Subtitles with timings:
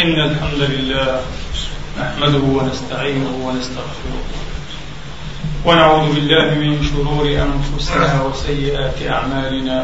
[0.00, 1.20] إن الحمد لله
[2.00, 4.22] نحمده ونستعينه ونستغفره
[5.66, 9.78] ونعوذ بالله من شرور أنفسنا وسيئات أعمالنا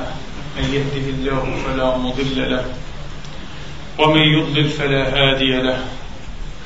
[0.57, 2.65] من يهده الله فلا مضل له
[3.99, 5.79] ومن يضلل فلا هادي له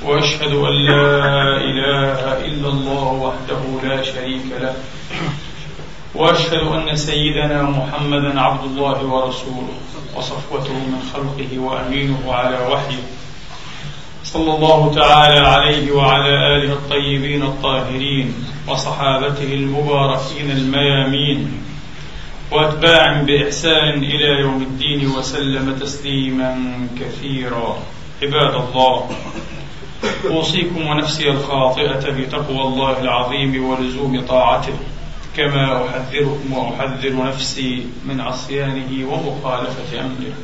[0.03, 1.07] وأشهد أن لا
[1.57, 4.75] إله إلا الله وحده لا شريك له
[6.15, 9.75] وأشهد أن سيدنا محمدا عبد الله ورسوله
[10.17, 13.03] وصفوته من خلقه وأمينه على وحيه
[14.33, 18.35] صلى الله تعالى عليه وعلى آله الطيبين الطاهرين
[18.69, 21.63] وصحابته المباركين الميامين.
[22.53, 26.57] واتباع بإحسان إلى يوم الدين وسلم تسليما
[27.01, 27.79] كثيرا.
[28.23, 29.11] عباد الله
[30.31, 34.79] أوصيكم ونفسي الخاطئة بتقوى الله العظيم ولزوم طاعته
[35.37, 40.35] كما أحذركم وأحذر نفسي من عصيانه ومخالفة أمره.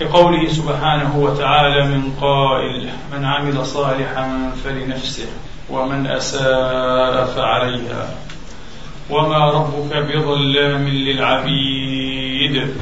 [0.00, 5.26] لقوله سبحانه وتعالى من قائل من عمل صالحا فلنفسه
[5.70, 8.14] ومن أساء فعليها
[9.10, 12.74] وما ربك بظلام للعبيد.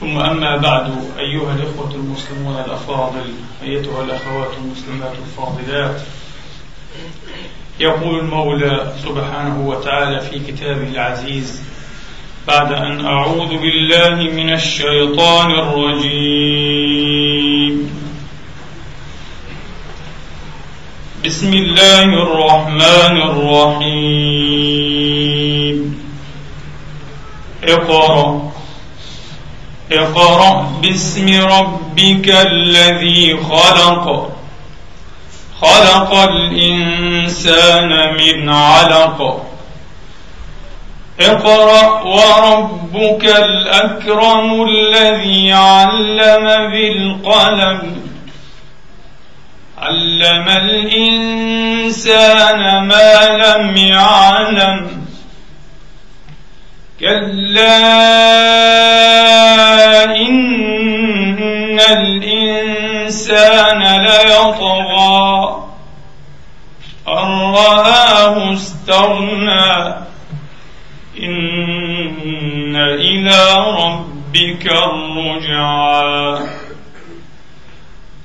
[0.00, 6.00] ثم أما بعد أيها الإخوة المسلمون الأفاضل أيتها الأخوات المسلمات الفاضلات
[7.80, 11.62] يقول المولى سبحانه وتعالى في كتابه العزيز
[12.48, 16.46] بعد أن أعوذ بالله من الشيطان الرجيم.
[21.26, 23.96] بسم الله الرحمن الرحيم.
[27.64, 28.52] اقرأ.
[29.92, 34.30] اقرأ باسم ربك الذي خلق.
[35.60, 39.46] خلق الإنسان من علق.
[41.20, 48.02] اقرأ وربك الأكرم الذي علم بالقلم.
[49.78, 51.66] علم الإنسان
[52.86, 55.06] ما لم يعلم.
[57.00, 57.76] كلا
[60.04, 65.56] إن الإنسان ليطغى.
[67.08, 70.05] أن رآه استغنى.
[73.26, 73.54] إلى
[73.84, 76.48] ربك الرجعى.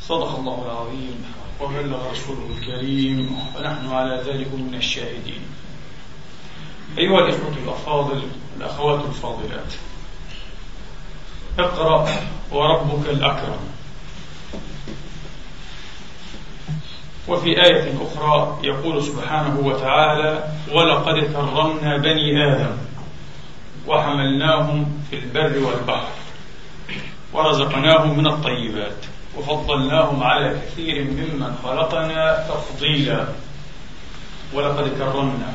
[0.01, 1.25] صدق الله العظيم.
[1.61, 3.37] وبلغ رسوله الكريم.
[3.55, 5.41] ونحن على ذلك من الشاهدين.
[6.97, 8.21] أيها الإخوة الأفاضل
[8.57, 9.73] الأخوات الفاضلات.
[11.59, 12.07] اقرأ
[12.51, 13.59] وربك الأكرم.
[17.27, 22.90] وفي آية أخرى يقول سبحانه وتعالى ولقد كرمنا بني آدم.
[23.87, 26.07] وحملناهم في البر والبحر.
[27.33, 28.97] ورزقناهم من الطيبات.
[29.37, 33.25] وفضلناهم على كثير ممن خلقنا تفضيلا.
[34.53, 35.53] ولقد كرمنا.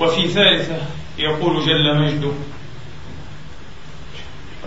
[0.00, 0.76] وفي ثالثة
[1.18, 2.32] يقول جل مجده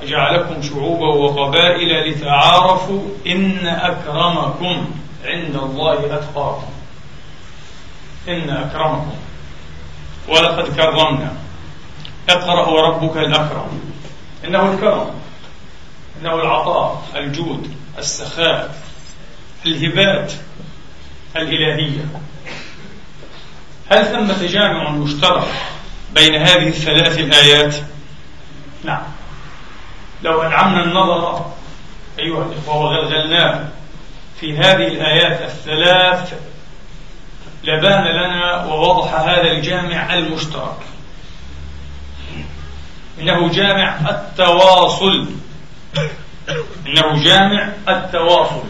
[0.04, 4.88] وجعلكم شعوبا وقبائل لتعارفوا إن أكرمكم
[5.26, 6.72] عند الله أتقاكم.
[8.28, 9.16] إن أكرمكم.
[10.30, 11.45] ولقد كرمنا.
[12.30, 13.82] اقرأ وربك الأكرم.
[14.46, 15.12] إنه الكرم.
[16.22, 18.76] إنه العطاء الجود السخاء
[19.66, 20.34] الهبات
[21.36, 22.06] الإلهية.
[23.92, 25.48] هل ثم تجامع مشترك
[26.14, 27.76] بين هذه الثلاث الآيات؟
[28.84, 29.04] نعم.
[30.24, 31.46] لو أنعمنا النظر
[32.20, 33.70] أيها الإخوة وغلغلناه
[34.40, 36.34] في هذه الآيات الثلاث
[37.64, 40.78] لبان لنا ووضح هذا الجامع المشترك.
[43.20, 45.28] إنه جامع التواصل.
[46.88, 48.64] إنه جامع التواصل.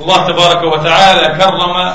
[0.00, 1.94] الله تبارك وتعالى كرم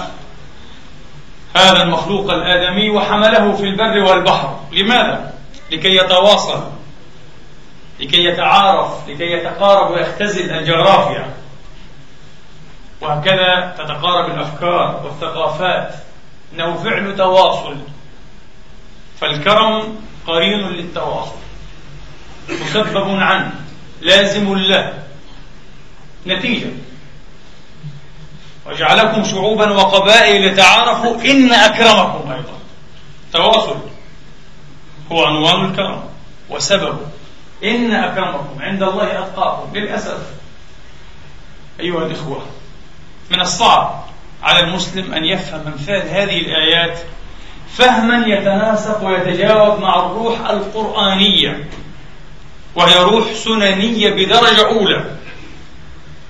[1.55, 4.59] هذا المخلوق الآدمي وحمله في البر والبحر.
[4.71, 5.33] لماذا؟
[5.71, 6.63] لكي يتواصل.
[7.99, 9.09] لكي يتعارف.
[9.09, 11.33] لكي يتقارب ويختزل الجغرافيا.
[13.01, 15.95] وهكذا تتقارب الأفكار والثقافات.
[16.53, 17.77] إنه فعل تواصل.
[19.19, 19.95] فالكرم
[20.27, 21.35] قرين للتواصل.
[22.49, 23.51] مسبب عنه
[24.01, 24.93] لازم له.
[26.27, 26.69] نتيجة.
[28.65, 32.59] وجعلكم شعوبا وقبائل لتعارفوا إن أكرمكم أيضا.
[33.33, 33.77] تواصل.
[35.11, 36.03] هو عنوان الكرم.
[36.49, 36.99] وسببه
[37.63, 38.61] إن أكرمكم.
[38.61, 39.75] عند الله أتقاكم.
[39.75, 40.19] للأسف.
[41.79, 42.45] أيها الإخوة
[43.29, 44.05] من الصعب
[44.43, 46.99] على المسلم أن يفهم أمثال هذه الآيات
[47.77, 51.67] فهما يتناسق ويتجاوب مع الروح القرآنية
[52.75, 55.05] وهي روح سننية بدرجة أولى.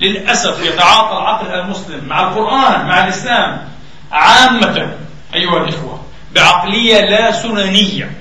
[0.01, 3.67] للأسف يتعاطى العقل المسلم مع القرآن مع الإسلام
[4.11, 4.93] عامة
[5.35, 6.01] أيها الإخوة
[6.35, 8.11] بعقلية لا سننية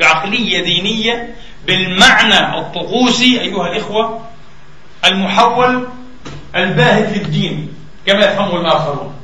[0.00, 1.34] بعقلية دينية
[1.66, 4.20] بالمعنى الطقوسي أيها الإخوة
[5.04, 5.88] المحول
[6.56, 7.74] الباهت للدين
[8.06, 9.14] كما يفهمه الآخرون.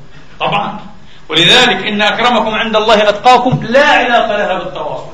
[0.40, 0.87] طبعا.
[1.28, 5.12] ولذلك إن أكرمكم عند الله أتقاكم لا علاقة لها بالتواصل.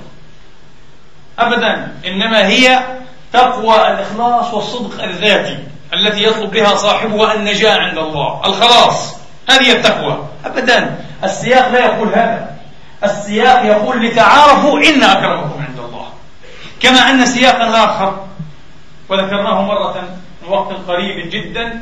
[1.39, 2.79] أبدا إنما هي
[3.33, 5.59] تقوى الإخلاص والصدق الذاتي
[5.95, 8.41] التي يطلب بها صاحبها النجاة عند الله.
[8.47, 9.17] الخلاص
[9.51, 10.29] هذه التقوى.
[10.45, 12.57] أبدا السياق لا يقول هذا.
[13.05, 16.07] السياق يقول لتعارفوا إن أكرمكم عند الله.
[16.81, 18.27] كما أن سياقا آخر
[19.09, 20.05] وذكرناه مرة
[20.43, 21.81] من وقت قريب جدا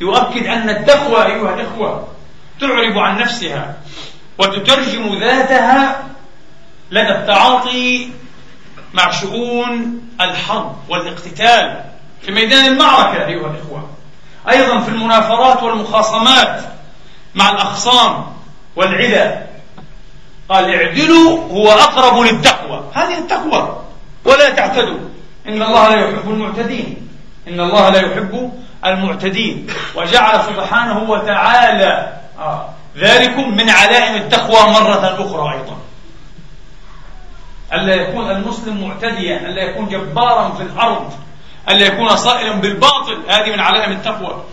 [0.00, 2.08] يؤكد أن التقوى أيها الإخوة
[2.60, 3.74] تعرب عن نفسها
[4.38, 6.04] وتترجم ذاتها
[6.90, 8.10] لدى التعاطي
[8.94, 11.84] مع شؤون الحرب والاقتتال
[12.22, 13.90] في ميدان المعركة أيها الإخوة.
[14.50, 16.60] أيضا في المنافرات والمخاصمات
[17.34, 18.26] مع الأخصام
[18.76, 19.34] والعدى
[20.48, 22.90] قال اعدلوا هو أقرب للتقوى.
[22.94, 23.82] هذه التقوى.
[24.24, 24.98] ولا تعتدوا.
[25.48, 27.08] إن الله لا يحب المعتدين.
[27.48, 28.52] إن الله لا يحب
[28.86, 29.66] المعتدين.
[29.94, 32.12] وجعل سبحانه وتعالى
[32.96, 35.76] ذلكم من علائم التقوى مرة أخرى أيضا.
[37.72, 41.12] ألا يكون المسلم معتديا ألا يكون جبارا في الأرض
[41.68, 44.44] ألا يكون صائلا بالباطل هذه من علائم التقوى.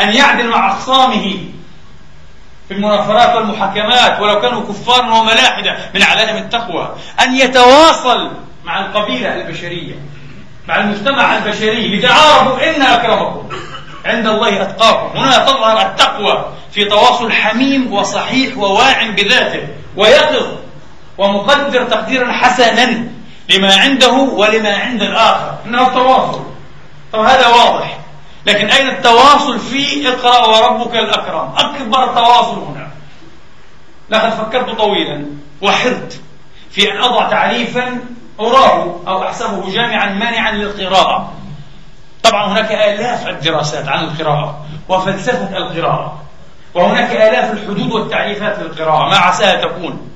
[0.00, 1.38] أن يعدل مع أخصامه
[2.68, 6.94] في المنافرات والمحاكمات ولو كانوا كفارا وملاحدة من علائم التقوى.
[7.20, 8.30] أن يتواصل
[8.64, 9.94] مع القبيلة البشرية
[10.68, 13.48] مع المجتمع البشري لتعارفوا إن أكرمكم.
[14.04, 20.46] عند الله أتقاكم هنا تظهر التقوى في تواصل حميم وصحيح وواع بذاته ويقظ
[21.18, 23.08] ومقدر تقديرا حسنا
[23.48, 25.54] لما عنده ولما عند الآخر.
[25.66, 26.42] إنه التواصل
[27.12, 27.98] طب هذا واضح.
[28.46, 32.88] لكن أين التواصل في اقرأ وربك الأكرم؟ أكبر تواصل هنا.
[34.10, 35.26] لقد فكرت طويلا.
[35.62, 36.20] وحرت.
[36.70, 38.00] في أن أضع تعريفا
[38.40, 41.32] أراه أو أحسبه جامعا مانعا للقراءة.
[42.24, 46.22] طبعا هناك آلاف الدراسات عن القراءة وفلسفة القراءة
[46.74, 49.10] وهناك آلاف الحدود والتعريفات للقراءة.
[49.10, 50.10] ما عساها تكون.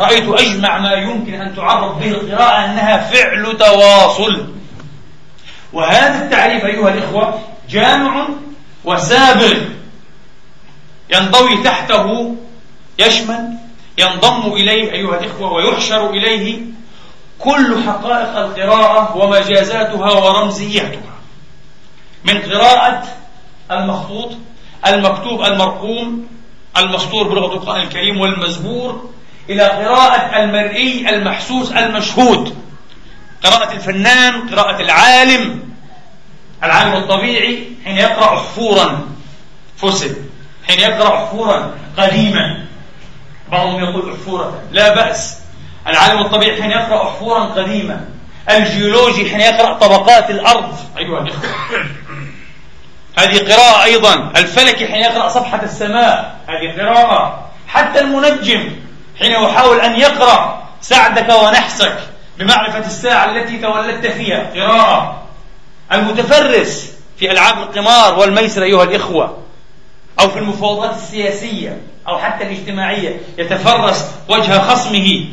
[0.00, 4.46] رأيت أجمع ما يمكن أن تعرف به القراءة أنها فعل تواصل.
[5.72, 7.40] وهذا التعريف أيها الإخوة
[7.70, 8.28] جامع
[8.84, 9.58] وسابغ.
[11.14, 12.34] ينضوي تحته
[12.98, 13.48] يشمل
[13.98, 16.60] ينضم إليه أيها الإخوة ويحشر إليه
[17.38, 21.11] كل حقائق القراءة ومجازاتها ورمزياتها.
[22.24, 23.02] من قراءة
[23.70, 24.32] المخطوط
[24.86, 26.26] المكتوب المرقوم
[26.76, 29.10] المسطور بلغة القرآن الكريم والمزبور
[29.50, 32.56] إلى قراءة المرئي المحسوس المشهود.
[33.44, 35.62] قراءة الفنان قراءة العالم
[36.64, 39.08] العالم الطبيعي حين يقرأ حفورا
[39.76, 40.16] فسد
[40.68, 42.64] حين يقرأ حفورا قديما.
[43.52, 44.62] بعضهم يقول حفورة.
[44.72, 45.38] لا بأس.
[45.86, 48.00] العالم الطبيعي حين يقرأ حفورا قديمة
[48.50, 50.76] الجيولوجي حين يقرأ طبقات الأرض.
[50.98, 51.50] أيها الإخوة.
[53.18, 54.32] هذه قراءة أيضا.
[54.36, 56.36] الفلكي حين يقرأ صفحة السماء.
[56.48, 57.50] هذه قراءة.
[57.68, 58.70] حتى المنجم
[59.18, 61.96] حين يحاول أن يقرأ سعدك ونحسك
[62.38, 64.50] بمعرفة الساعة التي تولدت فيها.
[64.54, 65.22] قراءة.
[65.92, 69.38] المتفرس في ألعاب القمار والميسر أيها الإخوة
[70.20, 75.24] أو في المفاوضات السياسية أو حتى الاجتماعية يتفرس وجه خصمه.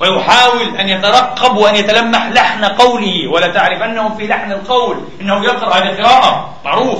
[0.00, 5.74] ويحاول أن يترقب وأن يتلمح لحن قوله ولا تعرف أنه في لحن القول إنه يقرأ
[5.74, 6.98] هذه قراءة معروف.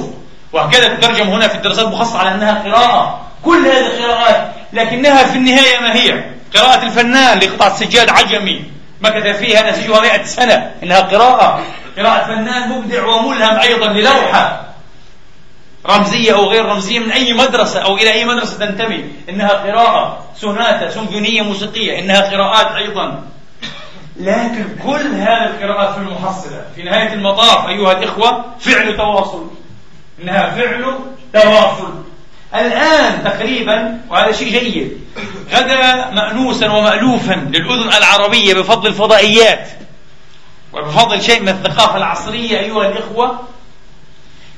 [0.52, 3.20] وهكذا تترجم هنا في الدراسات المخصصة على أنها قراءة.
[3.44, 6.24] كل هذه القراءات لكنها في النهاية ما هي؟
[6.56, 8.64] قراءة الفنان لقطعة سجاد عجمي.
[9.00, 11.60] مكث فيها نسيجها مئة سنة إنها قراءة.
[11.98, 14.69] قراءة فنان مبدع وملهم أيضا للوحة.
[15.86, 20.90] رمزية أو غير رمزية من أي مدرسة أو إلى أي مدرسة تنتمي؟ إنها قراءة سوناتا
[20.90, 23.22] سيمفونية موسيقية إنها قراءات أيضا.
[24.16, 29.50] لكن كل هذه القراءات في المحصلة في نهاية المطاف أيها الإخوة فعل تواصل.
[30.22, 30.94] إنها فعل
[31.32, 32.04] تواصل.
[32.54, 35.00] الآن تقريبا وهذا شيء جيد
[35.52, 39.68] غدا مأنوسا ومألوفا للأذن العربية بفضل الفضائيات.
[40.72, 43.40] وبفضل شيء من الثقافة العصرية أيها الإخوة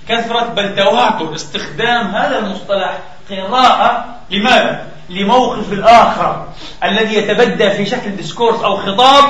[0.08, 2.98] كثرة بل تواتر استخدام هذا المصطلح
[3.30, 6.46] قراءة لماذا؟ لموقف الآخر
[6.84, 9.24] الذي يتبدى في شكل ديسكورس أو خطاب.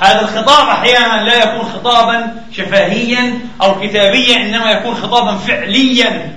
[0.00, 6.36] هذا الخطاب أحيانا لا يكون خطابا شفاهيا أو كتابيا إنما يكون خطابا فعليا.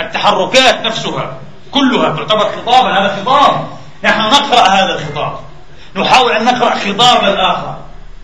[0.00, 1.38] التحركات نفسها
[1.70, 3.66] كلها تعتبر خطابا هذا خطاب.
[4.04, 5.38] نحن نقرأ هذا الخطاب.
[5.96, 7.76] نحاول أن نقرأ خطاب الآخر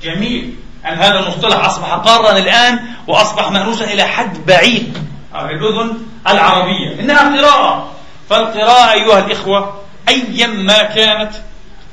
[0.02, 0.54] جميل.
[0.88, 4.98] أن هذا المصطلح أصبح قارا الآن وأصبح مأنوسا إلى حد بعيد.
[5.34, 7.00] أو للأذن العربية.
[7.00, 7.90] إنها قراءة.
[8.30, 11.30] فالقراءة أيها الإخوة أيا ما كانت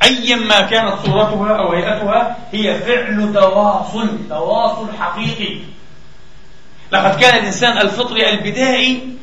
[0.03, 5.59] أيا ما كانت صورتها أو هيئتها هي فعل تواصل تواصل حقيقي.
[6.91, 9.15] لقد كان الإنسان الفطري البدائي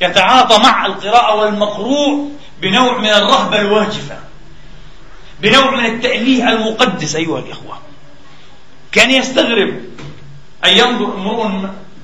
[0.00, 2.30] يتعاطى مع القراءة والمقروء
[2.62, 4.16] بنوع من الرهبة الواجفة
[5.40, 7.78] بنوع من التأليه المقدس أيها الإخوة.
[8.96, 9.80] كان يستغرب
[10.64, 11.46] أن ينظر امرؤ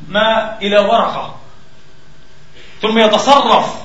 [0.09, 1.37] ما إلى ورقة
[2.83, 3.83] ثم يتصرف.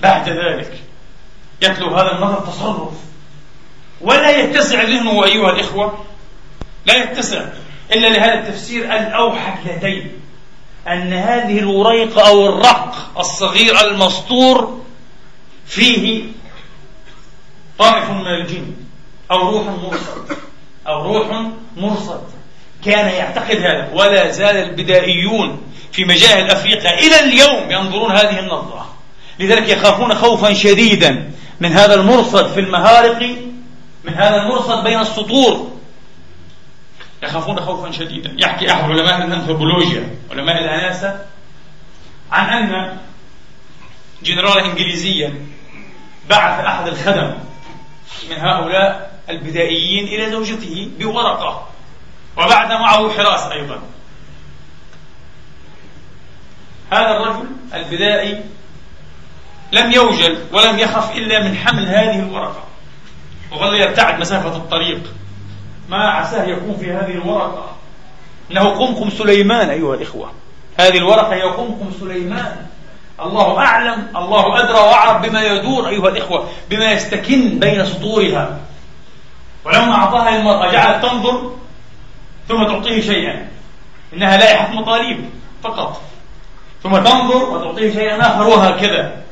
[0.00, 0.80] بعد ذلك
[1.62, 2.92] يتلو هذا النظر تصرف.
[4.00, 6.04] ولا يتسع ذهنه أيها الإخوة
[6.86, 7.44] لا يتسع
[7.92, 10.10] إلا لهذا التفسير الأوحد لديه
[10.88, 14.84] أن هذه الوريقة أو الرق الصغير المسطور
[15.66, 16.24] فيه
[17.78, 18.74] طائف من الجن
[19.30, 20.45] أو روح مرصد
[20.88, 22.22] أو روح مرصد.
[22.84, 23.88] كان يعتقد هذا.
[23.92, 25.62] ولا زال البدائيون
[25.92, 28.94] في مجاهل أفريقيا إلى اليوم ينظرون هذه النظرة.
[29.38, 33.22] لذلك يخافون خوفا شديدا من هذا المرصد في المهارق
[34.04, 35.70] من هذا المرصد بين السطور.
[37.22, 38.36] يخافون خوفا شديدا.
[38.38, 41.18] يحكي أحد علماء الأنثروبولوجيا علماء الأناسة
[42.32, 42.96] عن أن
[44.22, 45.34] جنرالا إنجليزيا
[46.28, 47.34] بعث أحد الخدم
[48.30, 51.68] من هؤلاء البدائيين إلى زوجته بورقة.
[52.36, 53.78] وبعث معه حراس أيضا.
[56.92, 58.40] هذا الرجل البدائي
[59.72, 62.64] لم يوجل ولم يخف إلا من حمل هذه الورقة.
[63.52, 65.00] وظل يبتعد مسافة الطريق.
[65.88, 67.76] ما عساه يكون في هذه الورقة.
[68.50, 70.32] إنه قمقم سليمان أيها الإخوة.
[70.80, 72.66] هذه الورقة هي قمقم سليمان.
[73.20, 78.60] الله أعلم الله أدرى وأعرف بما يدور أيها الإخوة بما يستكن بين سطورها.
[79.66, 81.52] ولما أعطاها المرأة جعلت تنظر
[82.48, 83.48] ثم تعطيه شيئا.
[84.14, 85.30] إنها لائحة مطالب
[85.62, 86.00] فقط.
[86.82, 89.22] ثم تنظر وتعطيه شيئا آخر وهكذا.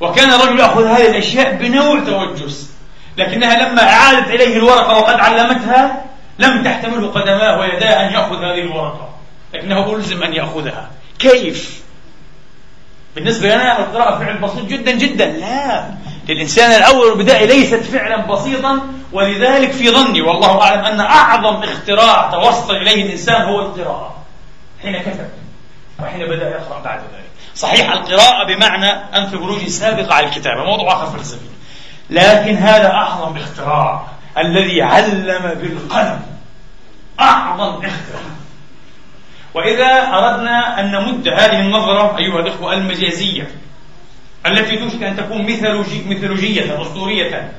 [0.00, 2.70] وكان الرجل يأخذ هذه الأشياء بنوع توجس.
[3.16, 6.04] لكنها لما أعادت إليه الورقة وقد علمتها
[6.38, 9.08] لم تحتمله قدماه ويداه أن يأخذ هذه الورقة.
[9.54, 10.90] لكنه ألزم أن يأخذها.
[11.18, 11.82] كيف؟
[13.14, 15.26] بالنسبة لنا القراءة فعل بسيط جدا جدا.
[15.26, 15.90] لا.
[16.28, 18.80] للإنسان الأول والبدائي ليست فعلا بسيطا
[19.12, 24.16] ولذلك في ظني والله أعلم أن أعظم اختراع توصل إليه الإنسان هو القراءة.
[24.82, 25.28] حين كتب
[26.02, 27.28] وحين بدأ يقرأ بعد ذلك.
[27.54, 31.48] صحيح القراءة بمعنى أنثروبولوجي سابق على الكتابة موضوع آخر فلسفي
[32.10, 34.02] لكن هذا أعظم اختراع
[34.38, 36.22] الذي علم بالقلم.
[37.20, 38.28] أعظم اختراع.
[39.54, 43.50] وإذا أردنا أن نمد هذه النظرة أيها الإخوة المجازية
[44.48, 47.52] التي توشك أن تكون ميثولوجي ميثولوجية أسطورية.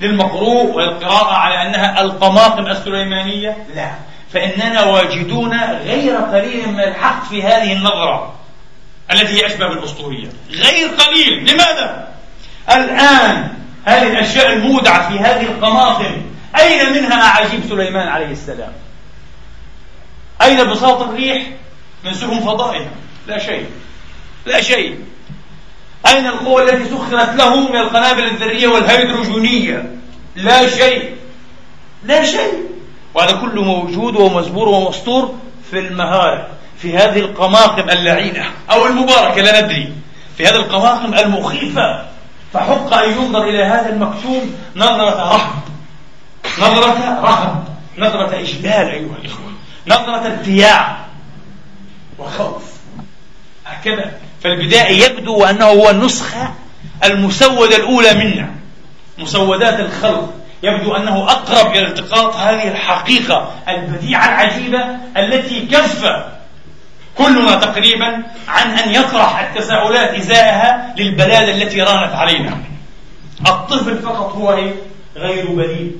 [0.00, 3.94] للمقروء والقراءة على أنها القماقم السليمانية؟ لا.
[4.32, 8.34] فإننا واجدون غير قليل من الحق في هذه النظرة
[9.12, 11.52] التي هي أشبه بالأسطورية غير قليل.
[11.52, 12.08] لماذا؟
[12.70, 13.48] الآن
[13.84, 16.22] هذه الأشياء المودعة في هذه القماقم
[16.60, 18.72] أين منها أعاجيب سليمان عليه السلام؟
[20.42, 21.42] أين بساط الريح؟
[22.04, 22.90] من سفن فضائها؟
[23.26, 23.66] لا شيء.
[24.46, 24.98] لا شيء.
[26.06, 29.90] أين القوة التي سخرت له من القنابل الذرية والهيدروجينية
[30.36, 31.16] لا شيء.
[32.04, 32.64] لا شيء.
[33.14, 35.34] وهذا كله موجود ومزبور ومسطور
[35.70, 39.92] في المهارة في هذه القماقم اللعينة أو المباركة لا ندري.
[40.36, 42.04] في هذه القماقم المخيفة.
[42.52, 44.42] فحق أن ينظر إلى هذا المكتوب
[44.76, 45.62] نظرة رهب
[46.58, 47.64] نظرة رهب
[47.98, 49.52] نظرة إجلال أيها الإخوة.
[49.86, 50.96] نظرة ارتياع
[52.18, 52.74] وخوف.
[53.66, 54.12] هكذا
[54.44, 56.54] فالبدائي يبدو أنه هو النسخة
[57.04, 58.50] المسودة الأولى منا.
[59.18, 60.34] مسودات الخلق.
[60.62, 64.84] يبدو أنه أقرب إلى التقاط هذه الحقيقة البديعة العجيبة
[65.16, 66.24] التي كف
[67.18, 72.58] كلنا تقريبا عن أن يطرح التساؤلات إزاءها للبلادة التي رانت علينا.
[73.46, 74.74] الطفل فقط هو إيه؟
[75.16, 75.96] غير بليد.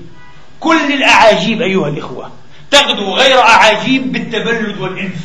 [0.61, 2.31] كل الأعاجيب أيها الإخوة
[2.71, 5.21] تغدو غير أعاجيب بالتبلد والإنف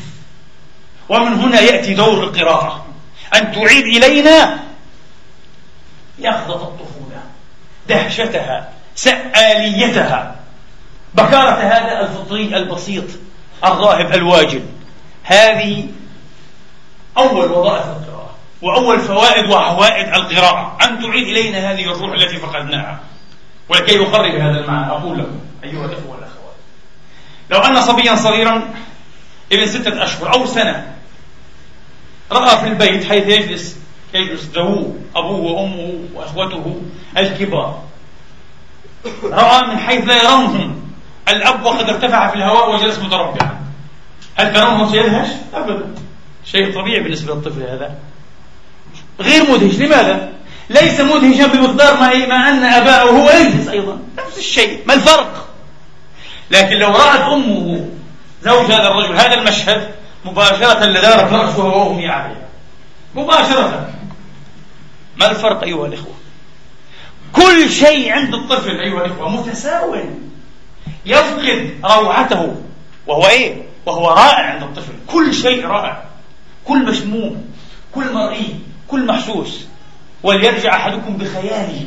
[1.09, 2.88] ومن هنا يأتي دور القراءة.
[3.35, 4.59] أن تعيد إلينا
[6.19, 7.21] يخضة الطفولة
[7.89, 10.35] دهشتها سآليتها.
[11.13, 13.03] بكارة هذا الفطري البسيط
[13.65, 14.65] الراهب الواجب
[15.23, 15.87] هذه
[17.17, 20.77] أول وظائف القراءة وأول فوائد وعوائد القراءة.
[20.81, 22.99] أن تعيد إلينا هذه الروح التي فقدناها.
[23.69, 26.55] ولكي يقرب هذا المعنى أقول لكم أيها الأخوة والأخوات.
[27.49, 28.73] لو أن صبيا صغيرا
[29.51, 30.98] ابن ستة أشهر أو سنة
[32.31, 33.77] رأى في البيت حيث يجلس
[34.13, 36.81] يجلس ذووه أبوه وأمه وأخوته
[37.17, 37.81] الكبار.
[39.23, 40.81] رأى من حيث لا يرونهم.
[41.27, 43.59] الأب وقد ارتفع في الهواء وجلس متربعا.
[44.35, 45.95] هل ترونه سيدهش؟ أبدا.
[46.45, 47.95] شيء طبيعي بالنسبة للطفل هذا.
[49.19, 49.75] غير مدهش.
[49.75, 50.29] لماذا؟
[50.69, 53.99] ليس مدهشا بمقدار ما, ما أن أباه هو يدهش أيضا.
[54.17, 54.83] نفس الشيء.
[54.87, 55.47] ما الفرق؟
[56.51, 57.89] لكن لو رأت أمه
[58.43, 62.47] زوج هذا الرجل هذا المشهد مباشرة لدارت رأسها وأغمي عليها
[63.15, 63.89] مباشرة.
[65.17, 66.13] ما الفرق أيها الإخوة؟
[67.33, 69.95] كل شيء عند الطفل أيها الإخوة متساو
[71.05, 72.55] يفقد روعته
[73.07, 74.93] وهو إيه؟ وهو رائع عند الطفل.
[75.07, 76.03] كل شيء رائع.
[76.65, 77.45] كل مشموم
[77.91, 79.65] كل مرئي كل محسوس.
[80.23, 81.85] وليرجع أحدكم بخياله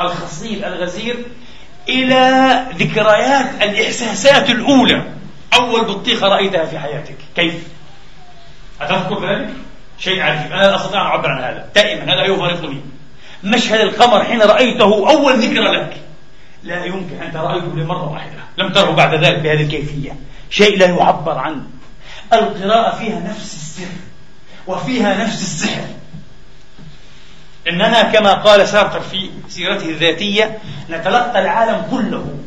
[0.00, 1.24] الخصيب الغزير
[1.88, 5.02] إلى ذكريات الإحساسات الأولى.
[5.54, 7.16] أول بطيخة رأيتها في حياتك.
[7.36, 7.73] كيف؟
[8.80, 9.50] أتذكر ذلك؟
[9.98, 10.52] شيء عجيب.
[10.52, 11.68] أنا لا أستطيع أن أعبر عن هذا.
[11.74, 12.80] دائما هذا يفارقني
[13.44, 15.96] مشهد القمر حين رأيته أول ذكرى لك.
[16.62, 18.44] لا يمكن أن ترأيه لمرة واحدة.
[18.58, 20.16] لم تره بعد ذلك بهذه الكيفية.
[20.50, 21.62] شيء لا يعبر عنه.
[22.32, 23.92] القراءة فيها نفس السر
[24.66, 25.84] وفيها نفس السحر.
[27.68, 30.58] إننا كما قال سارتر في سيرته الذاتية
[30.90, 32.38] نتلقى العالم كله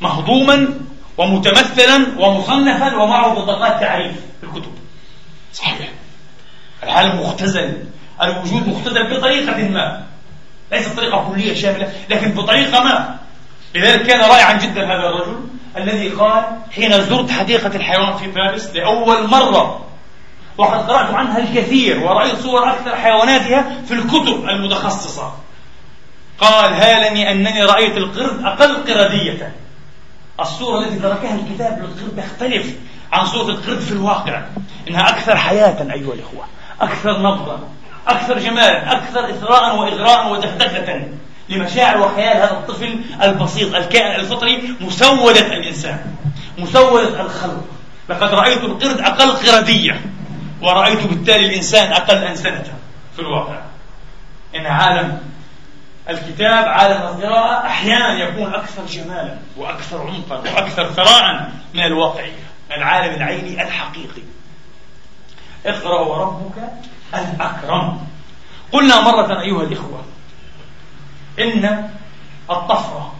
[0.00, 0.68] مهضوما
[1.18, 4.72] ومتمثلا ومصنفا ومعه بطاقات تعريف في الكتب.
[5.52, 5.88] صحيح.
[6.82, 7.84] العالم مختزل
[8.22, 10.04] الوجود مختزل بطريقة ما.
[10.72, 13.18] ليست طريقة كلية شاملة لكن بطريقة ما.
[13.74, 15.40] لذلك كان رائعا جدا هذا الرجل
[15.76, 16.44] الذي قال
[16.74, 19.86] حين زرت حديقة الحيوان في باريس لأول مرة
[20.58, 25.32] وقد قرأت عنها الكثير ورأيت صور أكثر حيواناتها في الكتب المتخصصة.
[26.38, 29.52] قال هالني أنني رأيت القرد أقل قردية.
[30.40, 32.74] الصورة التي تركها الكتاب للقرد تختلف
[33.12, 34.42] عن صورة القرد في الواقع.
[34.88, 36.44] إنها أكثر حياة أيها الإخوة.
[36.80, 37.60] أكثر نبضا.
[38.08, 38.92] أكثر جمالا.
[38.92, 41.08] أكثر إثراء وإغراء ودغدغة
[41.48, 46.14] لمشاعر وخيال هذا الطفل البسيط الكائن الفطري مسودة الإنسان.
[46.58, 47.64] مسودة الخلق.
[48.08, 50.00] لقد رأيت القرد أقل قردية
[50.62, 52.64] ورأيت بالتالي الإنسان أقل أنسنة
[53.16, 53.60] في الواقع.
[54.56, 55.18] إن عالم
[56.08, 62.51] الكتاب عالم القراءة أحيانا يكون أكثر جمالا وأكثر عمقا وأكثر ثراء من الواقعية.
[62.76, 64.22] العالم العيني الحقيقي.
[65.66, 66.72] اقرأ وربك
[67.14, 68.06] الأكرم.
[68.72, 70.04] قلنا مرة أيها الإخوة
[71.38, 71.88] إن
[72.50, 73.14] الطفرة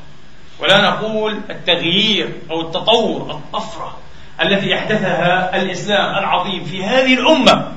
[0.61, 3.97] ولا نقول التغيير أو التطور الطفرة
[4.43, 7.73] التي أحدثها الإسلام العظيم في هذه الأمة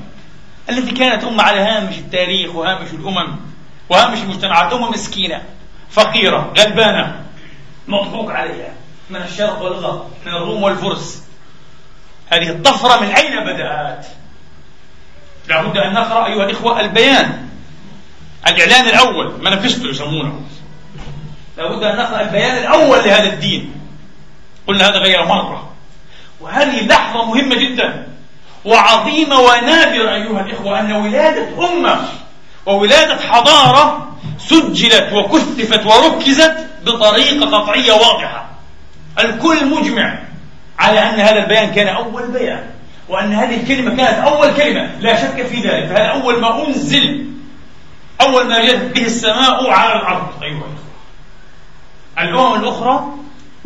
[0.69, 3.35] التي كانت أمة على هامش التاريخ وهامش الأمم
[3.89, 5.43] وهامش المجتمعات أمة مسكينة
[5.89, 7.23] فقيرة غلبانة
[7.87, 8.73] مضحوك عليها
[9.09, 11.24] من الشرق والغرب من الروم والفرس.
[12.29, 14.07] هذه الطفرة من أين بدأت؟
[15.47, 17.47] لابد أن نقرأ أيها الإخوة البيان.
[18.47, 20.41] الإعلان الأول مانيفستو يسمونه.
[21.57, 23.73] لابد أن نقرأ البيان الأول لهذا الدين.
[24.67, 25.69] قلنا هذا غير مرة.
[26.41, 28.07] وهذه لحظة مهمة جدا.
[28.65, 32.01] وعظيمة ونادرة أيها الإخوة أن ولادة أمة
[32.65, 38.49] وولادة حضارة سجلت وكثفت وركزت بطريقة قطعية واضحة.
[39.19, 40.19] الكل مجمع.
[40.79, 42.63] على أن هذا البيان كان أول بيان
[43.09, 45.85] وأن هذه الكلمة كانت أول كلمة لا شك في ذلك.
[45.85, 47.25] فهذا أول ما أنزل
[48.21, 50.43] أول ما جاءت به السماء على الأرض.
[50.43, 50.75] أيها الإخوة.
[52.19, 53.05] الأمم الأخرى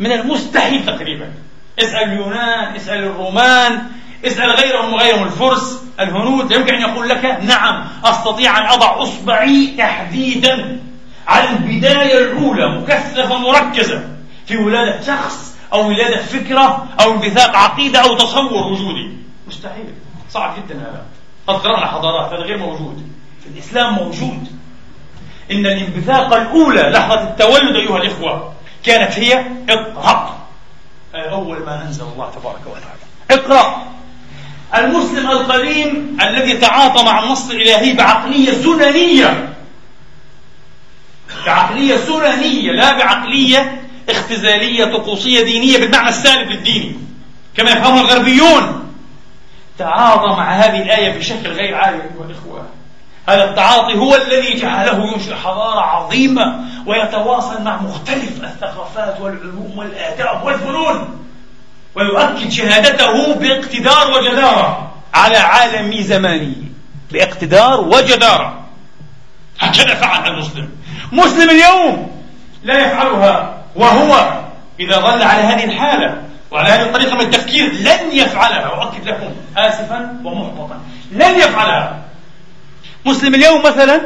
[0.00, 1.32] من المستحيل تقريبا.
[1.78, 3.82] اسأل اليونان اسأل الرومان
[4.26, 5.22] اسأل غيرهم وغيرهم.
[5.22, 10.80] الفرس الهنود يمكن أن يقول لك نعم أستطيع أن أضع إصبعي تحديدا
[11.26, 14.04] على البداية الأولى مكثفة مركزة
[14.46, 19.16] في ولادة شخص أو ولادة فكرة أو انبثاق عقيدة أو تصور وجودي.
[19.48, 19.94] مستحيل.
[20.30, 21.02] صعب جدا هذا.
[21.46, 23.12] قد قرأنا حضارات هذا غير موجود.
[23.42, 24.60] في الإسلام موجود.
[25.50, 28.52] إن الانبثاق الأولى لحظة التولد أيها الإخوة
[28.84, 30.40] كانت هي اقرأ.
[31.14, 33.00] أول ما أنزل الله تبارك وتعالى.
[33.30, 33.82] اقرأ.
[34.74, 39.54] المسلم القديم الذي تعاطى مع النص الإلهي بعقلية سننية.
[41.46, 46.96] بعقلية سننية لا بعقلية اختزالية طقوسية دينية بالمعنى السالب للديني
[47.56, 48.92] كما يفهمها الغربيون.
[49.78, 52.66] تعاطى مع هذه الآية بشكل غير عادي أيها الإخوة.
[53.28, 61.18] هذا التعاطي هو الذي جعله ينشئ حضارة عظيمة ويتواصل مع مختلف الثقافات والعلوم والآداب والفنون
[61.94, 66.54] ويؤكد شهادته باقتدار وجدارة على عالم زمانه
[67.10, 68.60] باقتدار وجدارة.
[69.60, 70.70] هكذا فعل المسلم.
[71.12, 72.20] مسلم اليوم
[72.64, 74.40] لا يفعلها وهو
[74.80, 80.20] إذا ظل على هذه الحالة وعلى هذه الطريقة من التفكير لن يفعلها أؤكد لكم آسفا
[80.24, 80.80] ومحبطا
[81.12, 82.02] لن يفعلها.
[83.04, 84.00] مسلم اليوم مثلا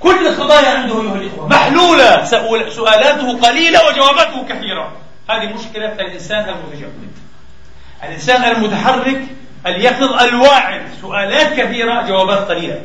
[0.00, 2.24] كل القضايا عنده أيها الإخوة محلولة
[2.68, 4.92] سؤالاته قليلة وجواباته كثيرة.
[5.30, 7.12] هذه مشكلة الإنسان المتجمد.
[8.04, 9.26] الإنسان المتحرك
[9.66, 12.80] اليقظ الواعد سؤالات كثيرة جوابات قليلة.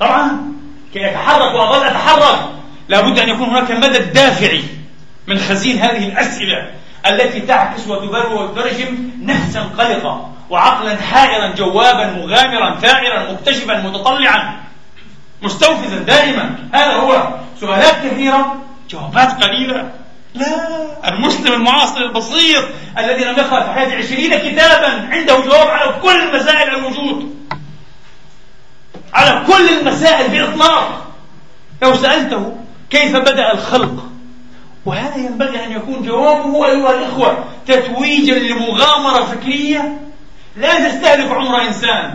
[0.00, 0.52] طبعا
[0.92, 2.38] كي أتحرك وأظل أتحرك.
[2.88, 4.64] لابد أن يكون هناك مدى دافعي
[5.26, 6.70] من خزين هذه الأسئلة
[7.06, 14.60] التي تعكس وتبرر وتترجم نفسا قلقة وعقلا حائرا جوابا مغامرا ثائرا مكتشفا متطلعا
[15.42, 16.58] مستوفزا دائما.
[16.72, 17.28] هذا هو
[17.60, 18.56] سؤالات كثيرة
[18.90, 19.90] جوابات قليلة.
[20.34, 22.64] لا المسلم المعاصر البسيط
[22.98, 27.34] الذي لم يقرأ في حياته عشرين كتابا عنده جواب على كل مسائل الوجود
[29.14, 31.06] على كل المسائل بإطلاق.
[31.82, 32.56] لو سألته
[32.90, 34.04] كيف بدأ الخلق؟
[34.86, 40.00] وهذا ينبغي أن يكون جوابه أيها الإخوة تتويجا لمغامرة فكرية
[40.56, 42.14] لا تستهلك عمر إنسان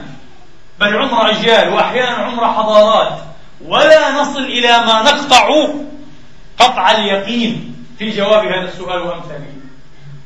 [0.79, 3.19] بل عمر أجيال وأحيانا عمر حضارات
[3.65, 5.49] ولا نصل إلى ما نقطع
[6.59, 9.53] قطع اليقين في جواب هذا السؤال وأمثاله.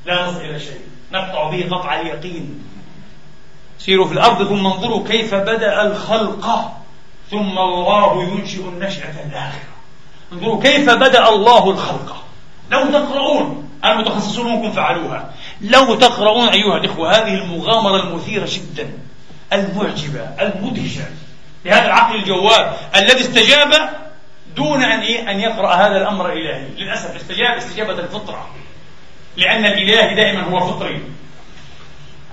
[0.06, 2.64] لا نصل إلى شيء نقطع به قطع اليقين.
[3.80, 6.72] سيروا في الأرض ثم انظروا كيف بدأ الخلق
[7.32, 9.73] ثم الله ينشئ النشأة الآخرة.
[10.34, 12.16] انظروا كيف بدأ الله الخلق.
[12.72, 15.34] لو تقرؤون المتخصصون ممكن فعلوها.
[15.62, 18.90] لو تقرؤون أيها الإخوة هذه المغامرة المثيرة جدا
[19.54, 21.06] المعجبة المدهشة.
[21.66, 23.90] لهذا العقل الجواب الذي استجاب
[24.56, 28.48] دون أن إيه؟ أن يقرأ هذا الأمر الإلهي للأسف استجاب استجابة الفطرة.
[29.38, 31.02] لأن الإله دائما هو فطري.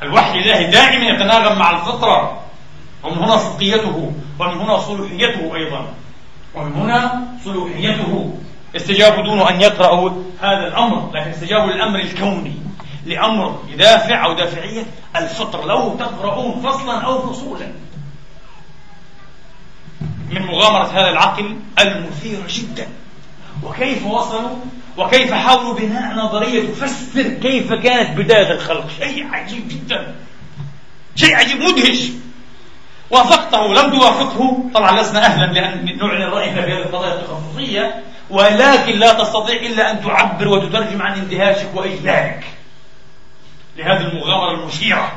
[0.03, 2.41] الوحي الإلهي دائما يتناغم مع الفطرة.
[3.03, 5.95] ومن هنا صدقيته ومن هنا صلوحيته أيضا.
[6.55, 8.39] ومن هنا صلوحيته.
[8.77, 10.11] استجابوا دون أن يقرأوا
[10.41, 12.55] هذا الأمر لكن استجابوا للأمر الكوني
[13.07, 14.87] لأمر يدافع أو دافعية
[15.17, 17.73] الفطر لو تقرؤون فصلا أو فصولا.
[20.31, 22.89] من مغامرة هذا العقل المثيرة جدا.
[23.63, 24.57] وكيف وصلوا؟
[24.99, 30.15] وكيف حاولوا بناء نظرية تفسر كيف كانت بداية الخلق؟ شيء عجيب جدا.
[31.15, 32.11] شيء عجيب مدهش.
[33.11, 39.13] وافقته لم توافقه طبعا لسنا أهلا لأن نعلن رأينا في هذه القضايا التخصصية ولكن لا
[39.13, 42.45] تستطيع إلا أن تعبر وتترجم عن اندهاشك وإجلالك
[43.77, 45.13] لهذه المغامرة المشيرة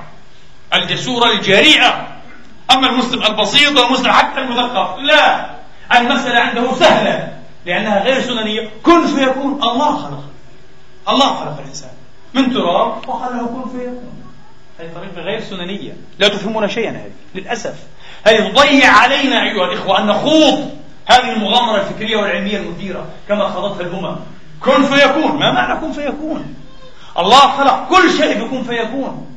[0.73, 2.07] الجسورة الجريئة.
[2.71, 5.49] أما المسلم البسيط والمسلم حتى المثقف لا
[5.91, 8.69] المسألة عنده سهلة لأنها غير سننية.
[8.83, 10.23] كن فيكون الله خلق
[11.09, 11.89] الله خلق الإنسان
[12.33, 14.22] من تراب وقال له كن فيكون.
[14.79, 15.93] هذه طريقة غير سننية.
[16.19, 17.75] لا تفهمون شيئا هذه للأسف.
[18.27, 20.71] هذه تضيع علينا أيها الإخوة أن نخوض
[21.05, 24.15] هذه المغامرة الفكرية والعلمية المثيرة كما خاضتها الأمم.
[24.59, 26.55] كن فيكون ما معنى كن فيكون؟
[27.19, 29.27] الله خلق كل شيء بكن فيكون.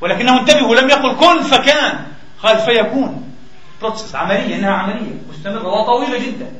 [0.00, 1.98] ولكنه انتبهوا لم يقل كن فكان
[2.42, 3.34] قال فيكون.
[3.82, 6.52] بروسس عملية إنها عملية مستمرة وطويلة جدا.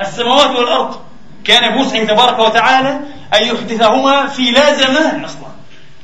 [0.00, 0.96] السماوات والأرض
[1.44, 3.00] كان بوسعه تبارك وتعالى
[3.34, 5.50] أن يحدثهما في لا زمان أصلا.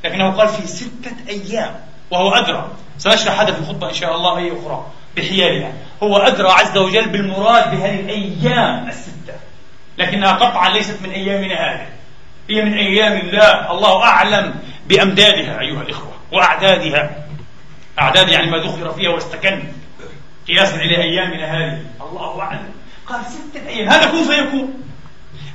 [0.03, 1.75] لكنه قال في ستة أيام
[2.11, 2.71] وهو أدرى.
[2.97, 4.85] سنشرح هذا في الخطبة إن شاء الله أي أخرى
[5.17, 5.73] بحيالها.
[6.03, 9.33] هو أدرى عز وجل بالمراد بهذه الأيام الستة.
[9.97, 11.87] لكنها قطعا ليست من أيامنا هذه.
[12.49, 13.71] هي من أيام الله.
[13.71, 14.55] الله أعلم
[14.87, 17.09] بأمدادها أيها الإخوة وأعدادها.
[17.99, 19.63] أعداد يعني ما ذخر فيها واستكن.
[20.47, 21.81] قياسا إلى أيامنا هذه.
[22.09, 22.69] الله أعلم.
[23.07, 23.89] قال ستة أيام.
[23.89, 24.83] هذا كن فيكون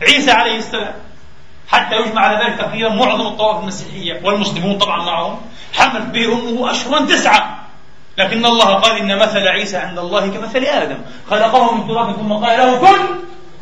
[0.02, 0.94] عيسى عليه السلام.
[1.68, 5.40] حتى يجمع على ذلك تقريبا معظم الطوائف المسيحية والمسلمون طبعا معهم.
[5.72, 7.58] حملت به أمه أشهرا تسعة.
[8.18, 10.98] لكن الله قال إن مثل عيسى عند الله كمثل آدم.
[11.30, 13.06] خلقه من تراب ثم قال له كن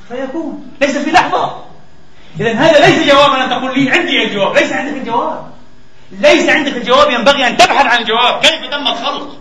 [0.09, 0.73] فيكون.
[0.81, 1.65] ليس في لحظة.
[2.41, 4.57] إذا هذا ليس جوابا أن تقول لي عندي الجواب.
[4.57, 5.51] ليس عندك الجواب.
[6.13, 7.11] ليس عندك الجواب.
[7.11, 8.41] ينبغي أن تبحث عن الجواب.
[8.41, 9.37] كيف تم الخلق؟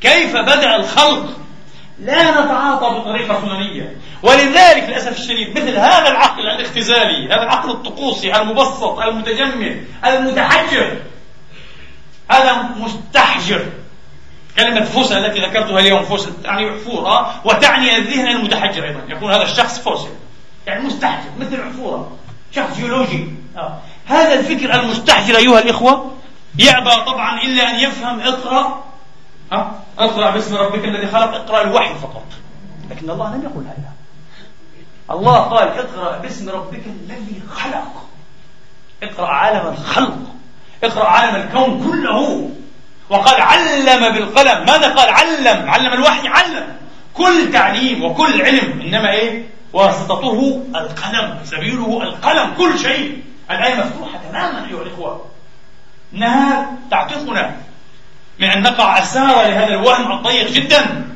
[0.00, 1.45] كيف بدأ الخلق؟
[2.00, 8.98] لا نتعاطى بطريقة سننية ولذلك للأسف الشديد مثل هذا العقل الاختزالي هذا العقل الطقوسي المبسط
[8.98, 10.96] المتجمد المتحجر
[12.30, 13.66] هذا مستحجر.
[14.56, 19.00] كلمة fossil التي ذكرتها اليوم fossil تعني أحفورة وتعني الذهن المتحجر أيضا.
[19.08, 20.08] يكون هذا الشخص fossil
[20.66, 22.16] يعني مستحجر مثل أحفورة
[22.54, 23.28] شخص جيولوجي.
[23.56, 23.78] آه.
[24.06, 26.12] هذا الفكر المستحجر أيها الإخوة
[26.58, 28.84] يأبى طبعا إلا أن يفهم اقرأ
[29.98, 32.24] اقرأ باسم ربك الذي خلق اقرأ الوحي فقط.
[32.90, 33.92] لكن الله لم يقل هذا.
[35.10, 38.04] الله قال اقرأ باسم ربك الذي خلق.
[39.02, 40.18] اقرأ عالم الخلق.
[40.84, 42.50] اقرأ عالم الكون كله.
[43.10, 44.66] وقال علم بالقلم.
[44.66, 45.70] ماذا قال؟ علم.
[45.70, 46.76] علم الوحي علم.
[47.14, 51.38] كل تعليم وكل علم إنما إيه؟ واسطته القلم.
[51.44, 52.54] سبيله القلم.
[52.58, 53.22] كل شيء.
[53.50, 55.24] الآية مفتوحة تماما أيها الإخوة.
[56.14, 57.56] إنها تعتقنا.
[58.38, 61.08] من أن نقع أسارى لهذا الوهم الضيق جدا.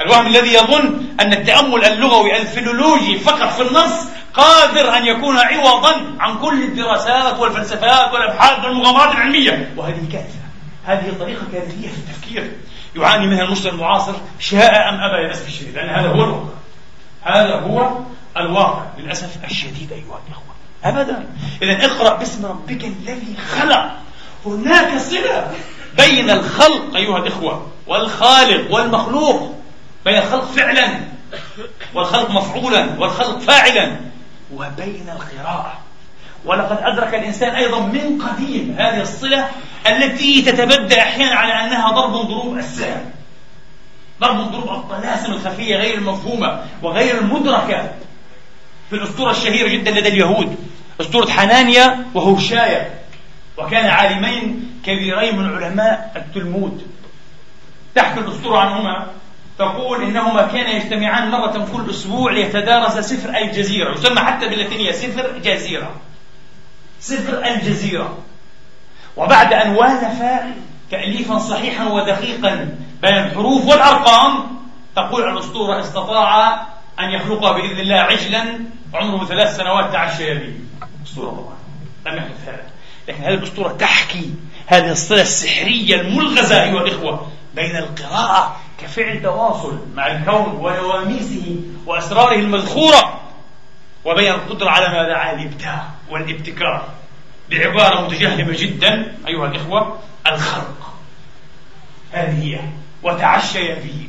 [0.00, 3.92] الوهم الذي يظن أن التأمل اللغوي الفلولوجي فقط في النص
[4.34, 9.72] قادر أن يكون عوضا عن كل الدراسات والفلسفات والأبحاث والمغامرات العلمية.
[9.76, 10.42] وهذه كارثة
[10.84, 12.52] هذه طريقة كارثية في التفكير.
[12.96, 16.52] يعاني منها المسلم المعاصر شاء أم أبى للأسف الشديد لأن هذا هو الواقع.
[17.22, 17.98] هذا هو
[18.36, 20.52] الواقع للأسف الشديد أيها الإخوة.
[20.84, 21.26] أبدا.
[21.62, 23.90] إذا اقرأ باسم ربك الذي خلق.
[24.46, 25.50] هناك صلة.
[25.96, 29.54] بين الخلق أيها الإخوة والخالق والمخلوق.
[30.04, 30.88] بين الخلق فعلا
[31.94, 33.96] والخلق مفعولا والخلق فاعلا.
[34.54, 35.78] وبين القراءة.
[36.44, 39.48] ولقد أدرك الإنسان أيضا من قديم هذه الصلة
[39.86, 43.10] التي تتبدى أحيانا على أنها ضرب ضروب السهم.
[44.20, 47.90] ضرب ضروب الطلاسم الخفية غير المفهومة وغير المدركة.
[48.90, 50.56] في الأسطورة الشهيرة جدا لدى اليهود
[51.00, 53.01] أسطورة حنانيا وهوشايا.
[53.58, 56.86] وكان عالمين كبيرين من علماء التلمود.
[57.94, 59.06] تحكي الأسطورة عنهما.
[59.58, 63.92] تقول إنهما كانا يجتمعان مرة كل أسبوع ليتدارس سفر الجزيرة.
[63.92, 65.90] يسمى حتى باللاتينية سفر جزيرة.
[67.00, 68.18] سفر الجزيرة.
[69.16, 70.22] وبعد أن والف
[70.90, 74.46] تأليفا صحيحا ودقيقا بين الحروف والأرقام
[74.96, 76.52] تقول الأسطورة استطاع
[77.00, 78.58] أن يخلق بإذن الله عجلا
[78.94, 80.54] عمره ثلاث سنوات تعشى به
[81.06, 81.56] أسطورة طبعا
[82.06, 82.71] لم يحدث هذا.
[83.08, 84.30] لكن هذه الأسطورة تحكي
[84.66, 93.20] هذه الصلة السحرية الملغزة أيها الإخوة بين القراءة كفعل تواصل مع الكون ونواميسه وأسراره المذخورة
[94.04, 96.88] وبين القدرة على ماذا؟ على الإبداع والابتكار
[97.50, 100.94] بعبارة متجهمة جدا أيها الإخوة الخلق
[102.12, 102.60] هذه هي
[103.02, 104.08] وتعشي به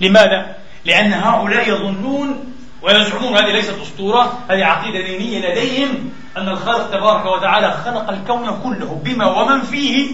[0.00, 2.51] لماذا؟ لأن هؤلاء يظنون
[2.82, 9.00] ويزعمون هذه ليست أسطورة هذه عقيدة دينية لديهم أن الخالق تبارك وتعالى خلق الكون كله
[9.04, 10.10] بما ومن فيه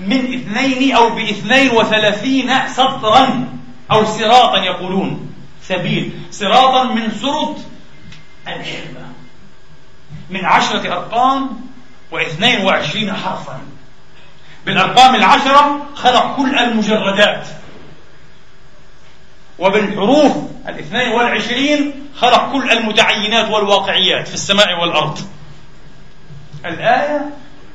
[0.00, 3.48] من اثنين أو باثنين وثلاثين سطرا
[3.90, 5.32] أو صراطا يقولون.
[5.62, 6.12] سبيل.
[6.30, 7.56] صراطا من سرط
[8.48, 9.02] الحكمة
[10.30, 11.50] من عشرة أرقام
[12.10, 13.60] واثنين وعشرين حرفا.
[14.66, 17.46] بالأرقام العشرة خلق كل المجردات.
[19.62, 20.36] وبالحروف
[20.68, 25.18] الاثنين والعشرين خلق كل المتعينات والواقعيات في السماء والأرض.
[26.66, 27.30] الآية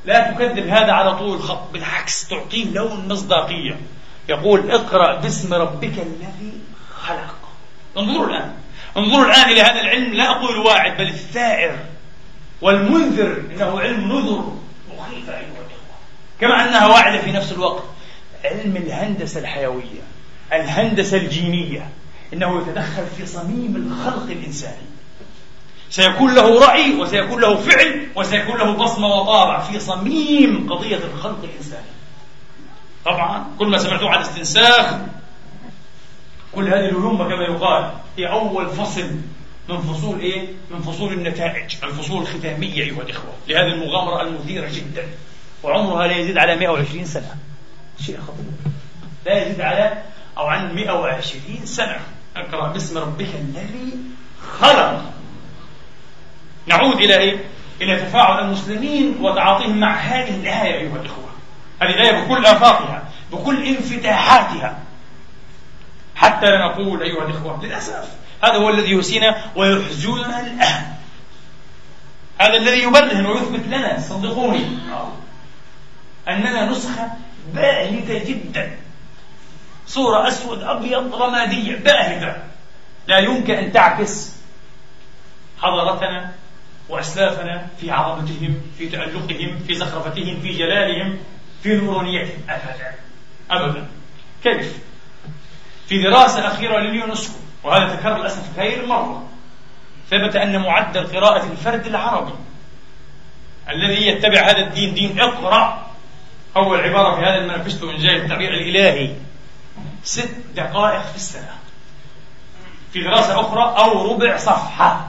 [0.05, 3.77] لا تكذب هذا على طول الخط بالعكس تعطيه لون مصداقية.
[4.29, 6.53] يقول اقرأ باسم ربك الذي
[7.01, 7.35] خلق.
[7.97, 8.51] انظروا الآن.
[8.97, 11.79] انظروا الآن إلى هذا العلم لا أقول الواعد بل الثائر
[12.61, 14.53] والمنذر إنه علم نذر
[14.97, 15.97] مخيفة أيها الإخوة.
[16.41, 17.83] كما أنها واعدة في نفس الوقت.
[18.45, 20.16] علم الهندسة الحيوية.
[20.53, 21.89] الهندسة الجينية
[22.33, 24.87] إنه يتدخل في صميم الخلق الإنساني.
[25.89, 31.87] سيكون له رأي وسيكون له فعل وسيكون له بصمة وطابع في صميم قضية الخلق الإنساني.
[33.05, 34.95] طبعا كل ما سمعتوه عن استنساخ
[36.55, 39.11] كل هذه العلوم كما يقال هي أول فصل
[39.69, 45.07] من فصول إيه؟ من فصول النتائج الفصول الختامية أيها الإخوة لهذه المغامرة المثيرة جدا.
[45.63, 47.35] وعمرها لا يزيد على 120 سنة.
[48.01, 48.45] شيء خطير
[49.25, 50.03] لا يزيد على
[50.37, 51.99] أو عن 120 سنة.
[52.35, 53.93] أقرأ باسم ربك الذي
[54.59, 55.01] خلق.
[56.67, 57.39] نعود إلى إيه؟
[57.81, 61.29] إلى تفاعل المسلمين وتعاطيهم مع هذه الآية أيها الإخوة.
[61.81, 64.79] هذه الآية بكل آفاقها بكل انفتاحاتها.
[66.15, 68.09] حتى لا نقول أيها الإخوة للأسف
[68.43, 70.93] هذا هو الذي يوسينا ويحزننا الآن.
[72.41, 74.65] هذا الذي يبرهن ويثبت لنا صدقوني
[76.27, 77.07] أننا نسخة
[77.53, 78.71] باهتة جدا.
[79.87, 82.35] صورة أسود أبيض رمادية باهتة.
[83.07, 84.37] لا يمكن أن تعكس
[85.61, 86.31] حضارتنا
[86.89, 91.17] وأسلافنا في عظمتهم في تألقهم في زخرفتهم في جلالهم
[91.63, 92.41] في نورانيتهم.
[92.49, 92.95] أبدا.
[93.51, 93.87] أبدا.
[94.43, 94.77] كيف؟
[95.87, 99.27] في دراسة أخيرة لليونسكو وهذا تكرر للأسف غير مرة
[100.09, 102.33] ثبت أن معدل قراءة الفرد العربي
[103.69, 105.87] الذي يتبع هذا الدين دين اقرأ
[106.55, 109.11] أول عبارة في هذا المانيفستو إن جاز التعبير الإلهي.
[110.07, 111.55] ست دقائق في السنة.
[112.93, 115.07] في دراسة أخرى أو ربع صفحة.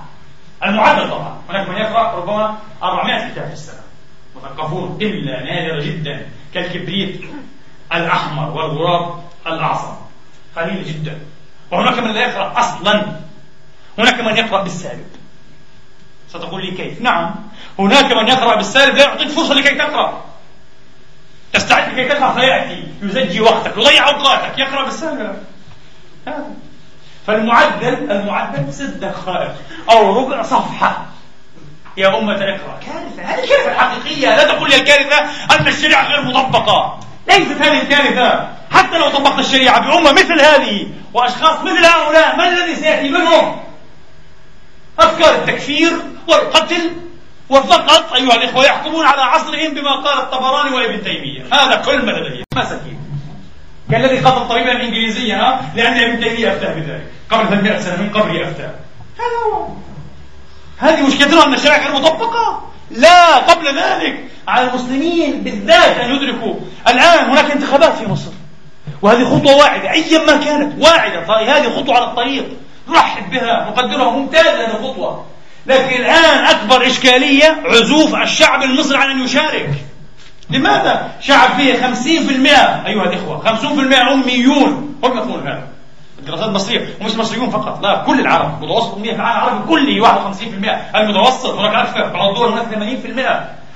[0.64, 1.38] المعدل طبعا.
[1.50, 3.82] هناك من يقرأ ربما 400 كتاب في السنة.
[4.36, 4.98] مثقفون.
[5.00, 6.26] إلا نادرة جدا.
[6.54, 7.20] كالكبريت
[7.92, 9.94] الأحمر والغراب الأعصم.
[10.56, 11.18] قليل جدا.
[11.70, 13.16] وهناك من لا يقرأ أصلا.
[13.98, 15.06] هناك من يقرأ بالسالب.
[16.28, 17.34] ستقول لي كيف؟ نعم.
[17.78, 20.24] هناك من يقرأ بالسالب لا يعطيك فرصة لكي تقرأ.
[21.52, 22.87] تستعد لكي تقرأ فيأتي.
[23.02, 25.36] يزجي وقتك يضيع أوقاتك يقرأ بالسالب
[26.26, 26.46] هذا.
[27.26, 29.54] فالمعدل المعدل ست دقائق
[29.90, 31.06] أو ربع صفحة.
[31.96, 32.80] يا أمة اقرأ.
[32.86, 33.22] كارثة.
[33.22, 35.18] هذه الكارثة الحقيقية لا تقول لي الكارثة
[35.50, 37.00] أن الشريعة غير مطبقة.
[37.28, 38.48] ليست هذه الكارثة.
[38.70, 43.60] حتى لو طبقت الشريعة بأمة مثل هذه وأشخاص مثل هؤلاء ما الذي سيأتي منهم؟
[44.98, 45.92] أفكار التكفير
[46.28, 46.90] والقتل
[47.50, 51.44] وفقط أيها الإخوة يحكمون على عصرهم بما قال الطبراني وابن تيمية.
[51.52, 52.44] هذا كل ما لديهم.
[52.56, 52.98] مساكين
[53.90, 57.06] كالذي قتل طبيبا انجليزيا لأن ابن تيمية افتى بذلك.
[57.30, 58.62] قبل 800 سنة من قبله افتى
[59.18, 59.68] هذا هو.
[60.78, 62.62] هذه مشكلتنا أن الشريعه غير مطبقة.
[62.90, 66.54] لا قبل ذلك على المسلمين بالذات أن يدركوا.
[66.88, 68.30] الآن هناك انتخابات في مصر.
[69.02, 69.90] وهذه خطوة واعدة.
[69.90, 72.48] ايا ما كانت واعدة هذه خطوة على الطريق.
[72.88, 75.26] نرحب بها نقدرها ممتازه هذه الخطوة.
[75.68, 79.70] لكن الآن أكبر إشكالية عزوف الشعب المصري عن أن يشارك.
[80.50, 85.62] لماذا؟ شعب فيه 50% أيها الإخوة 50% أميون هم يقولون هذا.
[86.18, 88.62] الدراسات المصرية ومش مصريون فقط لا كل العرب.
[88.62, 92.66] متوسط أمية في العالم العربي كله 51% المتوسط هناك أكثر بعض الدول هناك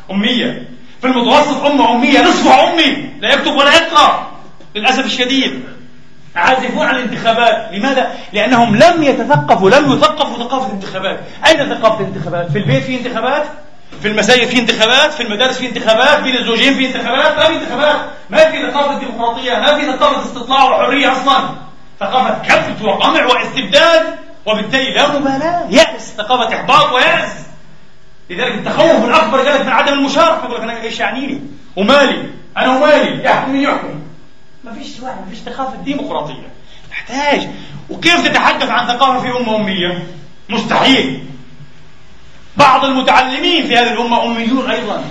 [0.08, 0.68] 80% أمية.
[1.00, 4.26] في المتوسط أمة أمية نصفها أمي لا يكتب ولا يقرأ
[4.74, 5.64] للأسف الشديد.
[6.36, 7.68] عازفون عن الانتخابات.
[7.72, 11.20] لماذا؟ لأنهم لم يتثقفوا لم يثقفوا ثقافة الانتخابات.
[11.46, 13.44] أين ثقافة الانتخابات؟ في البيت في انتخابات؟
[14.02, 17.96] في المساجد في انتخابات؟ في المدارس في انتخابات؟ بين الزوجين في انتخابات؟ ما في انتخابات.
[18.30, 21.48] ما في ثقافة ديمقراطية ما في ثقافة استطلاع وحرية أصلا.
[22.00, 24.02] ثقافة كبت وقمع واستبداد
[24.46, 25.66] وبالتالي لا مبالاة.
[25.70, 27.32] يأس ثقافة إحباط ويأس.
[28.30, 30.44] لذلك التخوف الأكبر جالس من عدم المشاركة.
[30.44, 31.40] يقول لك أنا إيش يعنيني
[31.76, 32.30] ومالي.
[32.56, 33.24] أنا ومالي.
[33.24, 34.01] يحكم من يحكم.
[34.64, 36.48] ما فيش وعي ما فيش ثقافة ديمقراطية.
[36.90, 37.48] تحتاج.
[37.90, 40.06] وكيف تتحدث عن ثقافة في أمة أمية؟
[40.48, 41.24] مستحيل.
[42.56, 45.04] بعض المتعلمين في هذه الأمة أميون أيضا.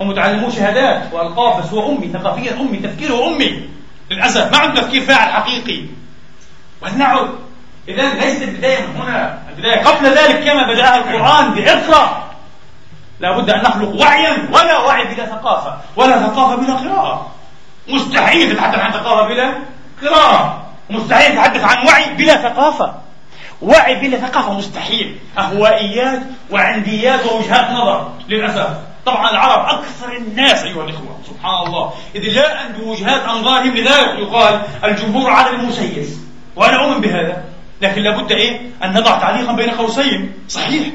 [0.00, 3.68] ومتعلمو شهادات وألقاب بس هو أمي ثقافيا أمي تفكيره أمي.
[4.10, 5.84] للأسف ما عنده تفكير فاعل حقيقي.
[6.82, 7.28] ولنعد.
[7.88, 9.42] إذا ليست البداية من هنا.
[9.48, 12.30] البداية قبل ذلك كما بدأها القرآن بإقرأ.
[13.20, 17.32] لابد أن نخلق وعيا ولا وعي بلا ثقافة ولا ثقافة بلا قراءة.
[17.92, 19.54] مستحيل تتحدث عن ثقافة بلا
[20.02, 20.66] قراءة.
[20.90, 22.94] مستحيل تتحدث عن وعي بلا ثقافة.
[23.62, 25.18] وعي بلا ثقافة مستحيل.
[25.38, 28.76] أهوائيات وعنديات ووجهات نظر للأسف.
[29.06, 31.92] طبعا العرب أكثر الناس أيها الإخوة سبحان الله.
[32.14, 36.20] إذ لا أن بوجهات أنظارهم لذلك يقال الجمهور على المسيس.
[36.56, 37.44] وأنا أؤمن بهذا.
[37.80, 40.32] لكن لابد إيه؟ أن نضع تعليقا بين قوسين.
[40.48, 40.86] صحيح.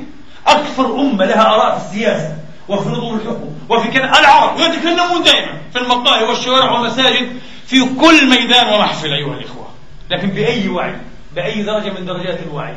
[0.48, 2.36] أكثر أمة لها آراء في السياسة.
[2.70, 8.74] وفي نظم الحكم وفي كذا العرب يتكلمون دائما في المقاهي والشوارع والمساجد في كل ميدان
[8.74, 9.68] ومحفل أيها الإخوة.
[10.10, 10.96] لكن بأي وعي؟
[11.36, 12.76] بأي درجة من درجات الوعي؟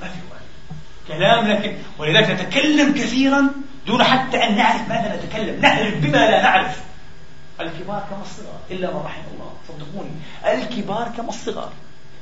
[0.00, 0.40] ما في وعي.
[1.08, 3.50] كلام لكن ولذلك نتكلم كثيرا
[3.86, 5.60] دون حتى أن نعرف ماذا نتكلم.
[5.60, 6.80] نعرف بما لا نعرف.
[7.60, 9.52] الكبار كما الصغار إلا من رحم الله.
[9.68, 10.10] صدقوني.
[10.44, 11.72] الكبار كما الصغار.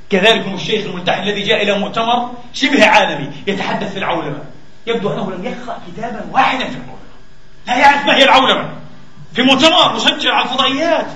[0.09, 4.43] كذلك الشيخ الملتحي الذي جاء إلى مؤتمر شبه عالمي يتحدث في العولمة.
[4.87, 6.99] يبدو أنه لم يقرأ كتابا واحدا في الموضوع
[7.67, 8.69] لا يعرف ما هي العولمة.
[9.33, 11.07] في مؤتمر مسجل على الفضائيات.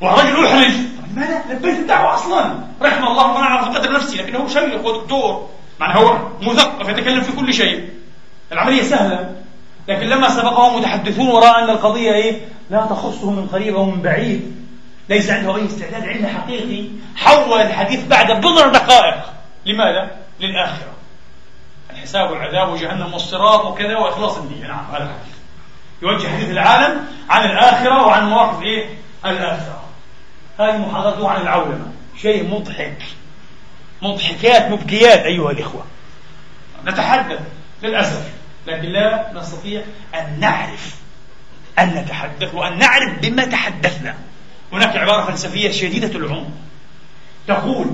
[0.00, 0.72] ورجل أحرج
[1.10, 5.48] لماذا؟ لبيت الدعوة أصلا؟ رحم الله من على قدر نفسي لكنه شيخ ودكتور.
[5.80, 7.88] معنى هو مثقف يتكلم في كل شيء.
[8.52, 9.34] العملية سهلة
[9.88, 14.54] لكن لما سبقه متحدثون ورأى أن القضية إيه؟ لا تخصه من قريب أو من بعيد.
[15.08, 16.88] ليس عنده أي استعداد علمي حقيقي.
[17.16, 19.24] حول الحديث بعد بضع دقائق.
[19.66, 20.10] لماذا؟
[20.40, 20.94] للآخرة.
[21.90, 25.33] الحساب والعذاب وجهنم والصراط وكذا وإخلاص النية نعم هذا الحديث
[26.04, 28.86] يوجه حديث العالم عن الآخرة وعن مواقف إيه؟
[29.26, 29.84] الآخرة.
[30.58, 31.86] هذه محاضرته عن العولمة.
[32.22, 33.02] شيء مضحك.
[34.02, 35.84] مضحكات مبكيات أيها الإخوة.
[36.86, 37.40] نتحدث
[37.82, 38.28] للأسف
[38.66, 39.82] لكن لا نستطيع
[40.14, 40.94] أن نعرف
[41.78, 44.14] أن نتحدث وأن نعرف بما تحدثنا.
[44.72, 46.50] هناك عبارة فلسفية شديدة العمق
[47.48, 47.86] تقول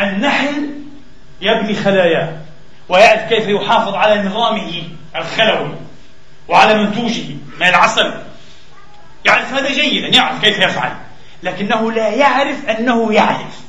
[0.00, 0.70] النحل
[1.40, 2.36] يبني خلاياه
[2.88, 4.82] ويعرف كيف يحافظ على نظامه
[5.16, 5.81] الخلوي.
[6.48, 8.12] وعلى منتوجه من العسل
[9.24, 10.92] يعرف هذا جيدا يعرف كيف يفعل.
[11.42, 13.60] لكنه لا يعرف أنه يعرف.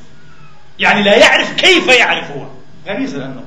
[0.80, 2.46] يعني لا يعرف كيف يعرف هو.
[2.88, 3.44] غريزة لأنه.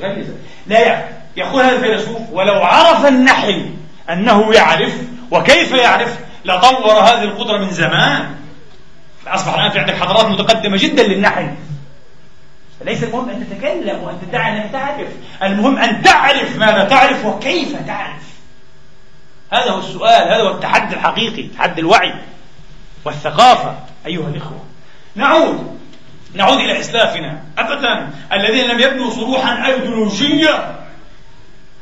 [0.00, 0.34] غريزة
[0.66, 1.10] لا يعرف.
[1.36, 3.70] يقول هذا الفيلسوف ولو عرف النحل
[4.10, 4.92] أنه يعرف
[5.30, 8.34] وكيف يعرف لطور هذه القدرة من زمان.
[9.26, 11.54] أصبح الآن في عندك حضارات متقدمة جدا للنحل.
[12.84, 15.08] ليس المهم أن تتكلم وأن تدعي أنك تعرف.
[15.42, 18.22] المهم أن تعرف ماذا تعرف وكيف تعرف.
[19.52, 22.14] هذا هو السؤال هذا هو التحدي الحقيقي تحدي الوعي
[23.04, 24.64] والثقافة أيها الإخوة.
[25.14, 25.78] نعود
[26.34, 27.42] نعود إلى إسلافنا.
[27.58, 30.78] أبدا الذين لم يبنوا صروحا أيديولوجية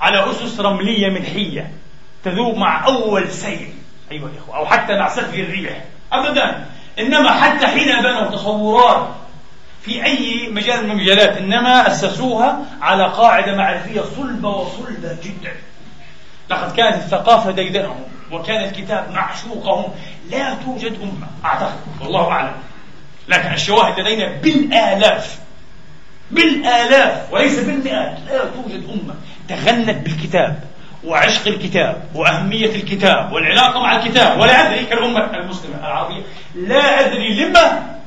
[0.00, 1.70] على أسس رملية ملحية
[2.24, 3.72] تذوب مع أول سيل
[4.12, 5.84] أيها الإخوة أو حتى مع سفي الريح.
[6.12, 6.66] أبدا
[6.98, 9.08] إنما حتى حين بنوا تصورات
[9.82, 15.52] في أي مجال من المجالات إنما أسسوها على قاعدة معرفية صلبة وصلبة جدا.
[16.50, 18.00] لقد كانت الثقافة ديدنهم
[18.32, 19.92] وكان الكتاب معشوقهم.
[20.30, 22.52] لا توجد أمة أعتقد والله أعلم.
[23.28, 25.38] لكن الشواهد لدينا بالآلاف
[26.30, 28.18] بالآلاف وليس بالمئات.
[28.28, 29.14] لا توجد أمة
[29.48, 30.64] تغنت بالكتاب
[31.04, 34.40] وعشق الكتاب وأهمية الكتاب والعلاقة مع الكتاب.
[34.40, 36.22] ولا أدري كالأمة المسلمة العربية.
[36.54, 37.99] لا أدري لما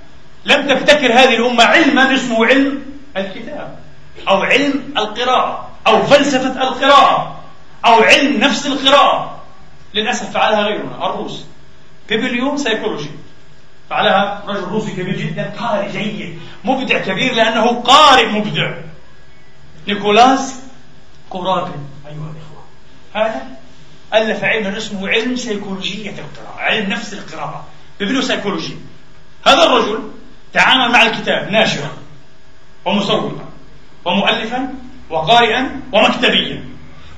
[0.45, 2.85] لم تبتكر هذه الأمة علما اسمه علم
[3.17, 3.79] الكتاب
[4.27, 7.43] أو علم القراءة أو فلسفة القراءة
[7.85, 9.43] أو علم نفس القراءة.
[9.93, 11.45] للأسف فعلها غيرنا الروس.
[12.09, 13.09] bibliopsychology.
[13.89, 18.73] فعلها رجل روسي كبير جدا قارئ جيد مبدع كبير لأنه قارئ مبدع.
[19.87, 20.55] نيكولاس
[21.29, 21.83] روباكين.
[22.07, 22.63] أيها الإخوة
[23.13, 23.47] هذا
[24.13, 27.65] ألف علما اسمه علم سيكولوجية القراءة علم نفس القراءة.
[27.99, 28.77] bibliopsychology.
[29.47, 30.11] هذا الرجل
[30.53, 31.89] تعامل مع الكتاب ناشرا
[32.85, 33.45] ومسوقا
[34.05, 34.73] ومؤلفا
[35.09, 36.65] وقارئا ومكتبيا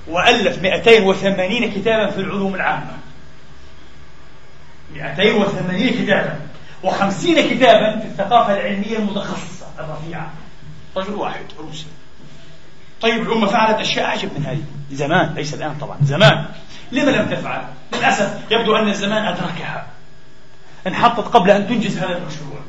[0.08, 2.98] وألف 280 كتابا في العلوم العامة.
[4.94, 6.40] 280 كتابا
[6.84, 10.32] و50 كتابا في الثقافة العلمية المتخصصة الرفيعة.
[10.98, 11.86] رجل واحد روسي.
[13.02, 14.64] طيب الأمة فعلت أشياء أعجب من هذه.
[14.92, 16.46] زمان ليس الآن طبعا زمان.
[16.92, 17.62] لما لم تفعل؟
[17.94, 19.88] للأسف يبدو أن الزمان أدركها.
[20.88, 22.60] انحطت قبل أن تنجز هذا المشروع.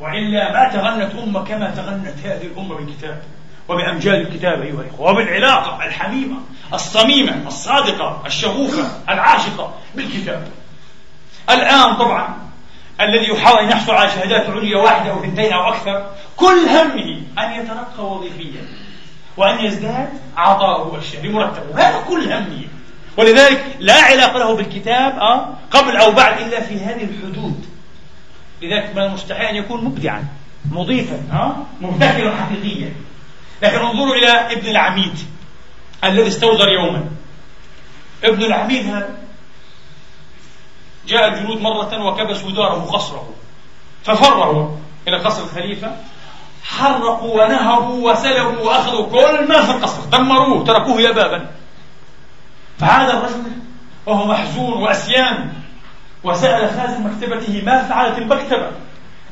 [0.00, 3.22] وإلا ما تغنت أمة كما تغنت هذه الأمة بالكتاب
[3.68, 6.36] وبأمجاد الكتاب أيها الإخوة وبالعلاقة الحميمة
[6.74, 10.48] الصميمة الصادقة الشغوفة العاشقة بالكتاب.
[11.50, 12.36] الآن طبعا
[13.00, 17.60] الذي يحاول أن يحصل على شهادات عليا واحدة أو اثنتين أو أكثر كل همه أن
[17.60, 18.62] يترقى وظيفيا
[19.36, 22.64] وأن يزداد عطاؤه الشهري مرتبه هذا كل همه.
[23.16, 27.69] ولذلك لا علاقة له بالكتاب أه قبل أو بعد إلا في هذه الحدود.
[28.62, 30.24] لذلك من المستحيل أن يكون مبدعا
[30.70, 32.92] مضيفا أه مبتكرا حقيقيا.
[33.62, 35.18] لكن انظروا إلى ابن العميد
[36.04, 37.04] الذي استوزر يوما.
[38.24, 39.08] ابن العميد هذا
[41.08, 43.34] جاء الجنود مرة وكبسوا داره قصره
[44.04, 44.76] ففروا
[45.08, 45.96] إلى قصر الخليفة
[46.64, 51.50] حرقوا ونهبوا وسلبوا وأخذوا كل ما في القصر دمروه تركوه يبابا.
[52.78, 53.42] فعاد الرجل
[54.06, 55.52] وهو محزون وأسيان
[56.24, 58.70] وسأل خازن مكتبته ما فعلت المكتبة.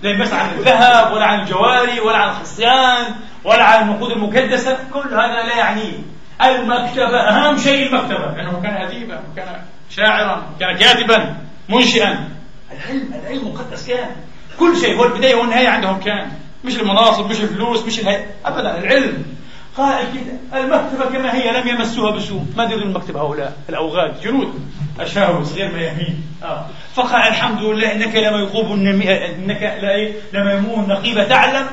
[0.03, 3.15] لا بس عن الذهب ولا عن الجواري ولا عن الخصيان
[3.45, 4.79] ولا عن النقود المكدسة.
[4.93, 5.99] كل هذا لا يعنيه.
[6.43, 8.37] المكتبة أهم شيء المكتبة.
[8.37, 11.37] لأنه كان أديبا وكان شاعرا كان كاتبا
[11.69, 12.29] منشئا.
[12.73, 14.11] العلم العلم مقدس كان.
[14.59, 16.31] كل شيء هو البداية والنهاية عندهم كان.
[16.65, 19.38] مش المناصب مش الفلوس مش الهي أبدا العلم.
[19.79, 20.61] قائل كده.
[20.61, 22.45] المكتبة كما هي لم يمسوها بسوء.
[22.57, 24.71] ما دري المكتب هؤلاء الأوغاد جنود.
[25.01, 26.23] أشاوس غير ميامين.
[26.43, 26.67] آه.
[26.95, 31.67] فقال الحمد لله إنك لما يقوب إنك إيه؟ لما يمون نقيبة تعلم.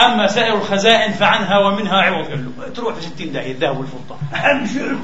[0.00, 2.26] أما سائر الخزائن فعنها ومنها عوض.
[2.26, 4.16] قال له تروح في ستين داهية الذهب والفضة.
[4.34, 4.98] أهم شيء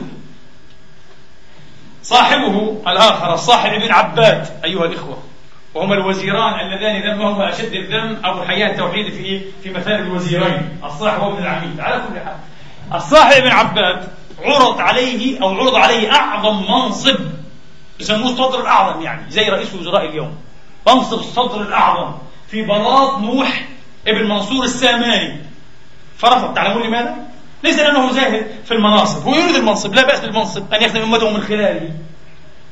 [2.03, 5.19] صاحبه الآخر الصاحب ابن عباد أيها الإخوة.
[5.75, 10.79] وهما الوزيران اللذان ذمهما أشد الذم أبو حيان التوحيد في في مثال الوزيرين.
[10.85, 11.81] الصاحب وابن العميد.
[11.81, 12.37] على كل حال
[12.95, 14.09] الصاحب ابن عباد
[14.43, 17.17] عرض عليه أو عرض عليه أعظم منصب
[18.01, 20.37] يسموه الصدر الأعظم يعني زي رئيس وزراء اليوم.
[20.87, 22.13] منصب الصدر الأعظم
[22.49, 23.65] في بلاط نوح
[24.09, 25.39] ابن منصور الساماني.
[26.19, 26.55] فرفض.
[26.55, 27.17] تعلمون لماذا؟
[27.65, 29.23] ليس لأنه زاهد في المناصب.
[29.23, 29.95] هو يريد المنصب.
[29.95, 31.91] لا بأس بالمنصب أن يخدم أمته من خلاله.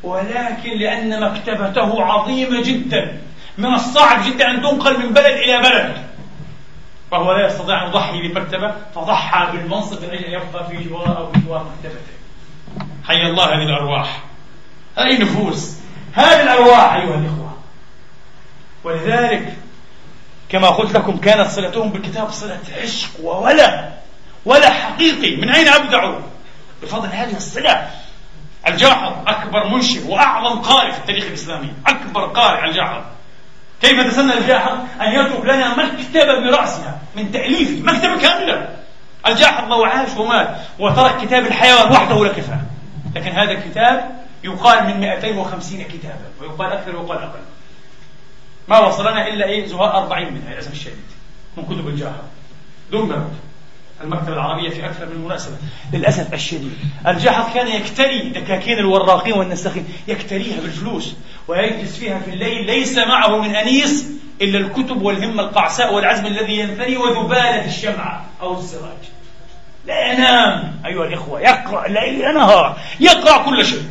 [0.02, 3.18] ولكن لأن مكتبته عظيمة جدا.
[3.58, 5.96] من الصعب جدا أن تنقل من بلد إلى بلد.
[7.10, 11.26] فهو لا يستطيع أن يضحي بمكتبة فضحى بالمنصب من أجل أن يبقى في جوار أو
[11.26, 12.12] بجوار مكتبته.
[13.04, 14.22] حي الله هذه الأرواح.
[14.98, 15.76] هذه النفوس
[16.12, 17.52] هذه الأرواح أيها الإخوة.
[18.84, 19.54] ولذلك
[20.48, 23.88] كما قلت لكم كانت صلتهم بالكتاب صلة عشق وولا
[24.44, 26.20] ولا حقيقي من أين أبدعوا؟
[26.82, 27.90] بفضل هذه الصلة.
[28.66, 31.72] الجاحظ أكبر منشئ وأعظم قارئ في التاريخ الإسلامي.
[31.86, 33.02] أكبر قارئ الجاحظ
[33.82, 38.68] كيف تسنى الجاحظ أن يترك لنا مكتبة برأسها من تأليفه مكتبة كاملة.
[39.26, 42.56] الجاحظ لو عاش ومات وترك كتاب الحيوان وحده لكفى
[43.16, 47.40] لكن هذا الكتاب يقال من 250 كتابا ويقال أكثر ويقال أقل.
[48.68, 51.10] ما وصلنا إلا إيه؟ زهاء 40 منها للأسف الشديد
[51.56, 52.24] من كتب الجاحظ
[52.92, 53.30] دمرت
[54.02, 55.56] المكتبة العربية في أكثر من مناسبة.
[55.92, 56.72] للأسف الشديد.
[57.06, 59.88] الجاحظ كان يكتري دكاكين الوراقين والنساخين.
[60.08, 61.14] يكتريها بالفلوس
[61.48, 62.66] ويجلس فيها في الليل.
[62.66, 64.06] ليس معه من أنيس
[64.40, 69.02] إلا الكتب والهمة القعساء والعزم الذي ينثني وذبالة الشمعة أو السراج
[69.86, 70.80] لا ينام.
[70.86, 72.76] أيها الإخوة يقرأ ليل نهار.
[73.00, 73.82] يقرأ كل شيء.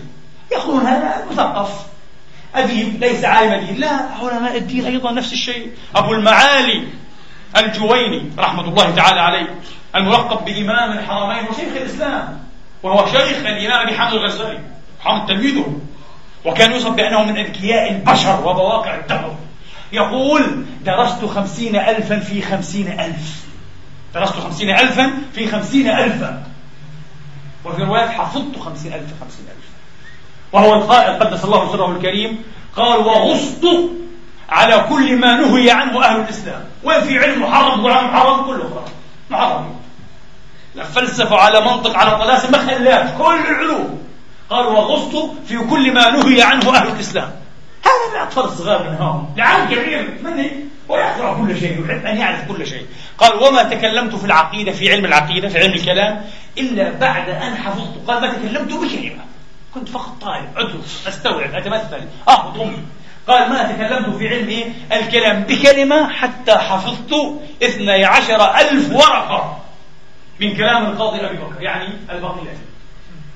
[0.51, 1.85] يقولون هذا مثقف.
[2.55, 3.89] أديب ليس عالم أديب لا
[4.21, 5.71] علماء الدين أيضا نفس الشيء.
[5.95, 6.87] أبو المعالي
[7.57, 9.55] الجويني رحمة الله تعالى عليه.
[9.95, 12.39] الملقب بإمام الحرمين وشيخ الإسلام
[12.83, 14.59] وهو شيخ الإمام أبي حامد الغزالي
[14.99, 15.79] حامد تلميذه.
[16.45, 19.35] وكان يوصف بأنه من أذكياء البشر وبواقع الدهر
[19.91, 23.45] يقول درست خمسين ألفا في خمسين ألف.
[24.13, 26.43] درست خمسين ألفا في خمسين ألفا
[27.65, 29.65] وفي روايات حفظت خمسين ألف خمسين ألف.
[30.51, 32.43] وهو القائل قدس الله سره الكريم
[32.75, 33.65] قال وغصت
[34.49, 36.63] على كل ما نهي عنه أهل الإسلام.
[36.83, 38.89] وين في علم محرم؟ وعلم محرم؟ كله خلاص
[39.29, 39.80] محرم.
[40.95, 44.01] فلسفة على منطق على طلاسم ما خلاش كل العلوم.
[44.49, 47.31] قال وغصت في كل ما نهي عنه أهل الإسلام.
[47.83, 50.51] هذا الأطفال الصغار منهم لعالم كبير مني
[50.89, 52.85] ويحفظ كل شيء يحب أن يعرف كل شيء.
[53.17, 56.25] قال وما تكلمت في العقيدة في علم العقيدة في علم الكلام
[56.57, 58.07] إلا بعد أن حفظت.
[58.07, 59.23] قال ما تكلمت بكلمة
[59.73, 62.07] كنت فقط طالب أدرس أستوعب أتمثل.
[62.29, 62.73] أهضم
[63.27, 67.13] قال ما تكلمت في علم؟ الكلام بكلمة حتى حفظت
[67.63, 69.57] اثني عشر ألف ورقة.
[70.41, 72.57] من كلام القاضي أبي بكر يعني الباقلاني.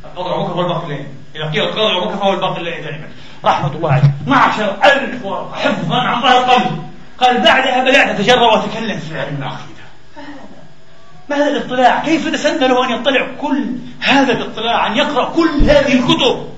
[0.06, 3.08] القاضي أبو بكر والباقلاني إذا قيل القاضي أبو بكر فهو الباقلاني دائما.
[3.45, 4.12] رحمة الله عليه.
[4.24, 5.56] 12 ألف ورقة.
[5.56, 6.82] حفظا عن ظهر قلبي
[7.18, 9.86] قال بعدها بدأت أتجرأ وأتكلم في علم العقيدة.
[11.30, 13.66] ما هذا الاطلاع؟ كيف تسنى له أن يطلع كل
[13.99, 16.49] هذا الاطلاع أن يقرأ كل هذه الكتب؟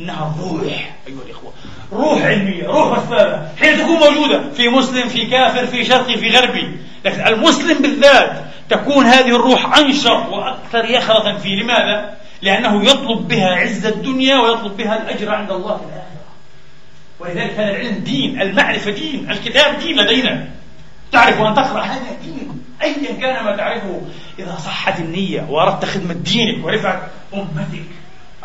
[0.00, 1.52] إنها روح أيها الإخوة.
[1.92, 6.76] روح علمية روح مسبابة حين تكون موجودة في مسلم في كافر في شرقي في غربي.
[7.04, 11.62] لكن المسلم بالذات تكون هذه الروح أنشط وأكثر يخرة فيه.
[11.62, 16.06] لماذا؟ لأنه يطلب بها عز الدنيا ويطلب بها الأجر عند الله في الآخرة
[17.20, 20.48] ولذلك هذا العلم دين المعرفة دين الكتاب دين لدينا.
[21.12, 24.00] تعرف أن تقرأ هذا دين أيا كان ما تعرفه.
[24.38, 27.82] إذا صحت النية وأردت خدمة دينك ورفعة أمتك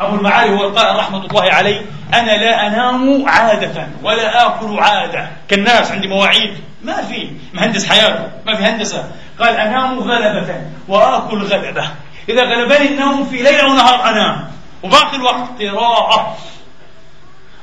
[0.06, 1.82] أبو المعالي هو القائل رحمة الله عليه
[2.14, 5.30] أنا لا أنام عادة ولا آكل عادة.
[5.48, 6.54] كالناس عندي مواعيد.
[6.84, 7.30] ما في.
[7.54, 8.28] مهندس حياته.
[8.46, 9.10] ما في هندسة.
[9.40, 11.84] قال أنام غلبة وآكل غلبة.
[12.28, 14.50] إذا غلبني النوم في ليل أو نهار أنام.
[14.82, 16.36] وباقي الوقت قراءة.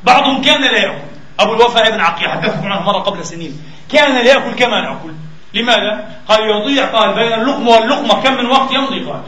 [0.03, 1.09] بعضهم كان لا يأكل.
[1.39, 3.61] أبو الوفاء ابن عقيل حدثكم عنه مرة قبل سنين.
[3.91, 5.13] كان لا يأكل كما نأكل.
[5.53, 9.21] لماذا؟ قال يضيع قال بين اللقمة واللقمة كم من وقت يمضي؟ قال.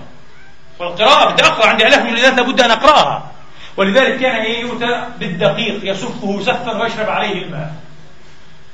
[0.82, 3.32] والقراءة بدي أقرأ عندي آلاف من الآيات لابد أن أقرأها.
[3.78, 7.74] ولذلك كان يؤتى بالدقيق يسفه سفا ويشرب عليه الماء.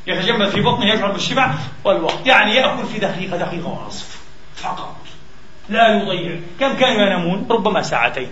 [0.07, 1.53] يتجمد في بطنه يشعر بالشبع
[1.83, 2.27] والوقت.
[2.27, 4.21] يعني يأكل في دقيقة دقيقة ونصف
[4.55, 4.95] فقط.
[5.69, 6.39] لا يضيع.
[6.59, 8.31] كم كانوا ينامون ربما ساعتين.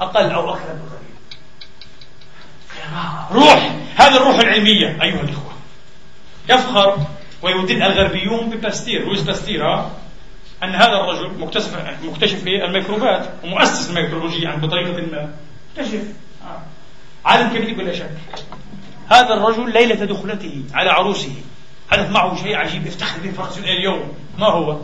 [0.00, 1.02] أقل أو أكثر بقليل
[3.32, 3.70] روح.
[3.96, 5.52] هذه الروح العلمية أيها الإخوة.
[6.48, 6.98] يفخر
[7.42, 9.04] ويدين الغربيون بباستير.
[9.04, 9.86] لويس باستير
[10.62, 15.30] أن هذا الرجل مكتشف مكتشف الميكروبات ومؤسس الميكروبولوجيا يعني بطريقة ما.
[15.76, 16.02] اكتشف
[17.24, 18.10] عالم كبير بلا شك.
[19.08, 21.32] هذا الرجل ليلة دخلته على عروسه.
[21.90, 22.86] حدث معه شيء عجيب.
[22.86, 24.12] يفتخر به فرس اليوم.
[24.38, 24.78] ما هو؟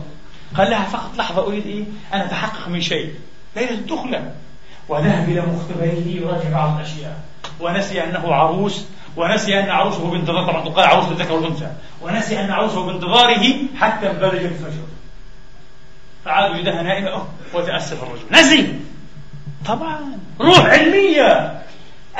[0.57, 3.13] قال لها فقط لحظة أريد إيه؟ أن أتحقق من شيء.
[3.55, 4.35] ليلة الدخلة.
[4.89, 7.19] وذهب إلى مختبره يراجع بعض الأشياء.
[7.59, 10.47] ونسي أنه عروس ونسي أن عروسه بانتظار.
[10.47, 11.71] طبعا تقال عروس الذكر والأنثى.
[12.01, 14.83] ونسي أن عروسه بانتظاره حتى بلج الفجر.
[16.29, 17.23] فعاد وجدها نائمة
[17.53, 18.25] وتأسف الرجل.
[18.31, 18.73] نسي
[19.65, 20.19] طبعا.
[20.41, 21.61] روح علمية.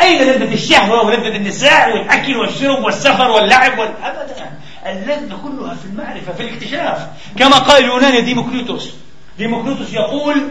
[0.01, 4.51] أين لذة الشهوة ولذة النساء والأكل والشرب والسفر واللعب أبدا.
[4.85, 7.07] اللذة كلها في المعرفة في الاكتشاف.
[7.37, 8.93] كما قال اليوناني ديموكريتوس
[9.37, 10.47] ديموكريتوس يقول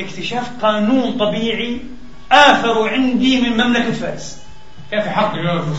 [0.00, 1.80] اكتشاف قانون طبيعي
[2.32, 4.42] آثر عندي من مملكة فارس.
[4.90, 5.78] كان في حرب الفارس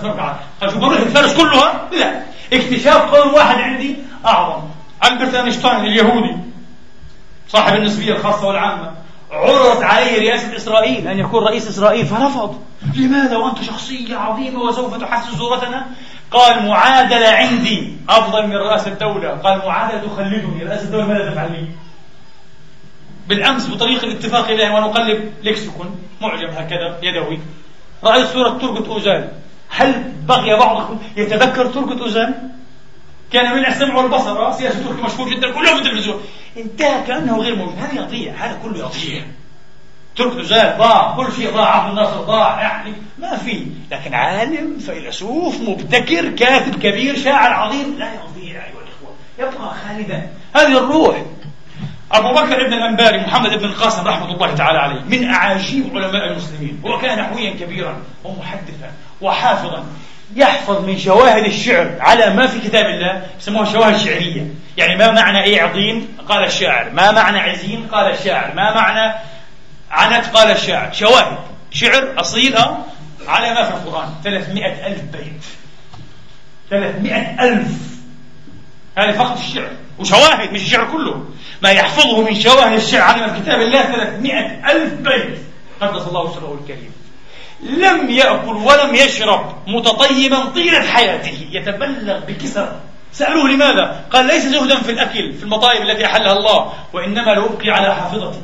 [0.00, 2.22] طبعا فارس شو مملكة فارس كلها؟ لا.
[2.52, 3.96] اكتشاف قانون واحد عندي
[4.26, 4.62] أعظم.
[5.04, 6.36] ألبرت أينشتاين اليهودي
[7.48, 8.92] صاحب النسبية الخاصة والعامة
[9.30, 12.58] عرضت عليه رئاسة إسرائيل أن يكون رئيس إسرائيل فرفض.
[12.96, 15.86] لماذا؟ وأنت شخصية عظيمة وسوف تحسس صورتنا؟
[16.30, 19.28] قال معادلة عندي أفضل من رئاسة الدولة.
[19.28, 21.66] قال معادلة تخلدني رئاسة الدولة ماذا تفعل لي؟
[23.28, 27.38] بالأمس بطريق الاتفاق إليه وأنا أقلب ليكسيكون معجم هكذا يدوي.
[28.04, 29.28] رأيت صورة تركة أوزان
[29.68, 32.50] هل بقي بعضكم يتذكر تركة أوزان؟
[33.32, 36.22] كان من السمع والبصر سياسي تركي مشهور جدا كله في التلفزيون.
[36.56, 39.22] انتهى كأنه غير موجود هذا يضيع هذا كله يضيع
[40.16, 43.66] ترك زاد ضاع كل شيء ضاع عبد الناصر ضاع يعني ما في.
[43.90, 49.14] لكن عالم فيلسوف مبتكر كاتب كبير شاعر عظيم لا يضيع أيها الإخوة.
[49.38, 50.28] يبقى خالدا.
[50.56, 51.22] هذه الروح.
[52.12, 56.80] أبو بكر ابن الأنباري محمد بن القاسم رحمة الله تعالى عليه من أعاجيب علماء المسلمين.
[56.84, 59.84] وكان نحويا كبيرا ومحدثا وحافظا.
[60.36, 64.46] يحفظ من شواهد الشعر على ما في كتاب الله يسموها شواهد شعرية.
[64.76, 69.14] يعني ما معنى إيه عظيم قال الشاعر ما معنى عزيم قال الشاعر ما معنى
[69.90, 70.92] عنت قال الشاعر.
[70.92, 71.38] شواهد
[71.70, 72.58] شعر أصيل
[73.28, 74.08] على ما في القرآن.
[74.24, 75.44] 300 ألف بيت.
[76.70, 77.68] 300 ألف.
[78.98, 79.70] هذه فقط الشعر.
[79.98, 81.24] وشواهد مش الشعر كله.
[81.62, 85.38] ما يحفظه من شواهد الشعر على كتاب الله 300 ألف بيت.
[85.80, 86.99] قدس الله سره الكريم.
[87.62, 91.48] لم يأكل ولم يشرب متطيبا طيلة حياته.
[91.50, 92.72] يتبلغ بكسر.
[93.12, 97.94] سألوه لماذا؟ قال ليس زهدا في الأكل في المطايب التي أحلها الله وإنما لأبقي على
[97.94, 98.40] حافظتي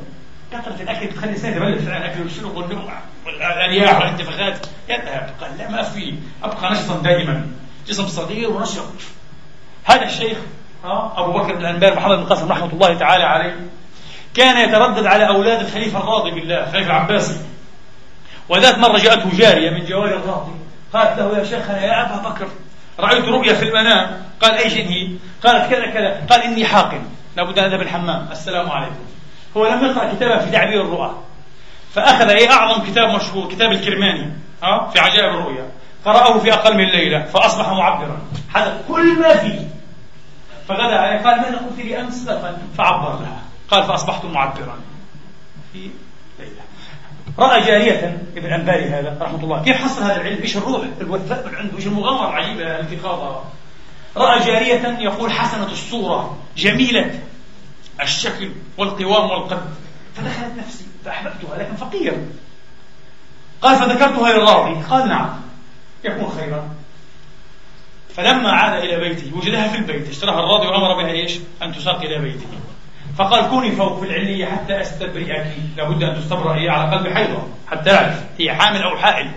[0.52, 2.90] كثرة الأكل بتخلي الإنسان يتبلد في الأكل والشرب والنوم
[3.26, 4.66] والأرياح والانتفاخات.
[4.88, 5.30] يذهب.
[5.40, 7.46] قال لا ما في أبقى نشطا دائما.
[7.86, 8.86] جسم صغير ونشط.
[9.84, 10.38] هذا الشيخ
[11.16, 13.56] أبو بكر بن الأنبار محمد بن قاسم رحمة الله تعالى عليه
[14.34, 17.36] كان يتردد على أولاد الخليفة الراضي بالله الخليفة العباسي
[18.48, 20.52] وذات مرة جاءته جارية من جوار الراضي
[20.92, 22.48] قالت له يا شيخنا يا أبا بكر
[23.00, 25.08] رأيت رؤيا في المنام؟ قال أي شيء هي؟
[25.44, 27.02] قالت كذا كذا قال إني حاقن
[27.36, 29.04] لابد أن أذهب الحمام السلام عليكم.
[29.56, 31.14] هو لم يقرأ كتابا في تعبير الرؤى
[31.94, 34.32] فأخذ أي أعظم كتاب مشهور كتاب الكرماني
[34.62, 35.68] ها في عجائب الرؤيا
[36.04, 38.18] قرأه في أقل من ليلة فأصبح معبرا.
[38.54, 39.68] حدث كل ما فيه.
[40.68, 42.28] فغدأ قال ماذا قلت لي أمس
[42.78, 43.42] فعبر لها.
[43.70, 44.78] قال فأصبحت معبرا.
[47.38, 49.62] رأى جارية ابن أنباري هذا رحمة الله.
[49.64, 53.44] كيف حصل هذا العلم؟ إيش الروح؟ الوثاء اللي عنده إيش المغامرة العجيبة التي خاضها
[54.16, 57.20] رأى جارية يقول حسنة الصورة جميلة
[58.02, 59.62] الشكل والقوام والقد
[60.16, 62.26] فدخلت نفسي فأحببتها لكن فقير.
[63.62, 65.28] قال فذكرتها للراضي قال نعم
[66.04, 66.68] يكون خيرا.
[68.16, 72.18] فلما عاد إلى بيته وجدها في البيت اشتراها الراضي وأمر بها إيش؟ أن تساق إلى
[72.18, 72.46] بيته.
[73.18, 75.46] فقال كوني فوق في العلية حتى أستبرئك
[75.76, 79.30] لابد أن تستبرئي على قلب حيضة حتى أعرف هي حامل أو حائل.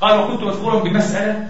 [0.00, 1.48] قال وكنت مشغولا بمسألة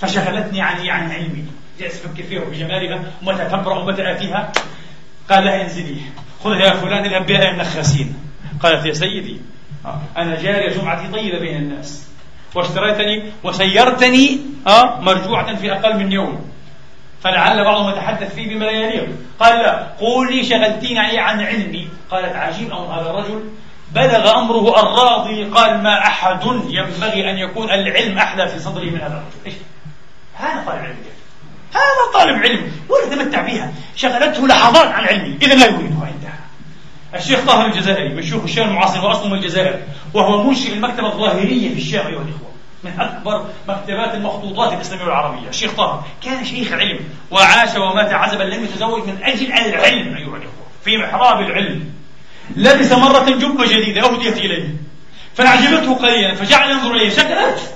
[0.00, 1.44] فشغلتني عن عن علمي.
[1.80, 4.52] جالس أفكر فيها وبجمالها ومتى تبرأ ومتى آتيها.
[5.30, 5.96] قال لها انزلي
[6.44, 8.16] خذها يا فلان اذهب النخاسين
[8.60, 9.40] قالت يا سيدي
[10.16, 12.08] أنا جارية جمعتي طيبة بين الناس.
[12.54, 16.53] واشتريتني وسيرتني آه مرجوعة في أقل من يوم.
[17.24, 19.08] فلعل بعضهم يتحدث فيه بما لا يليق.
[19.40, 21.88] قال لا قولي شغلتيني عن علمي.
[22.10, 23.50] قالت عجيب أمر هذا الرجل.
[23.92, 29.06] بلغ أمره الراضي قال ما أحد ينبغي أن يكون العلم أحلى في صدره من هذا
[29.06, 29.46] الرجل.
[29.46, 29.54] إيش؟
[30.34, 30.96] هذا طالب علم.
[31.72, 32.72] هذا طالب علم.
[32.88, 36.38] ولا يتمتع بها شغلته لحظات عن علمه إذا لا يريدها عندها.
[37.14, 39.80] الشيخ طاهر الجزائري من شيوخ الشام المعاصر وأصله من الجزائر
[40.14, 42.53] وهو منشئ المكتبة الظاهرية في الشام أيها الإخوة.
[42.84, 48.64] من أكبر مكتبات المخطوطات الإسلامية والعربية الشيخ طاهر كان شيخ علم وعاش ومات عزبا لم
[48.64, 51.94] يتزوج من أجل العلم أيها الإخوة في محراب العلم.
[52.56, 54.74] لبس مرة جبة جديدة أهديت إليه.
[55.34, 57.74] فأعجبته قليلا فجعل ينظر إليه شكلت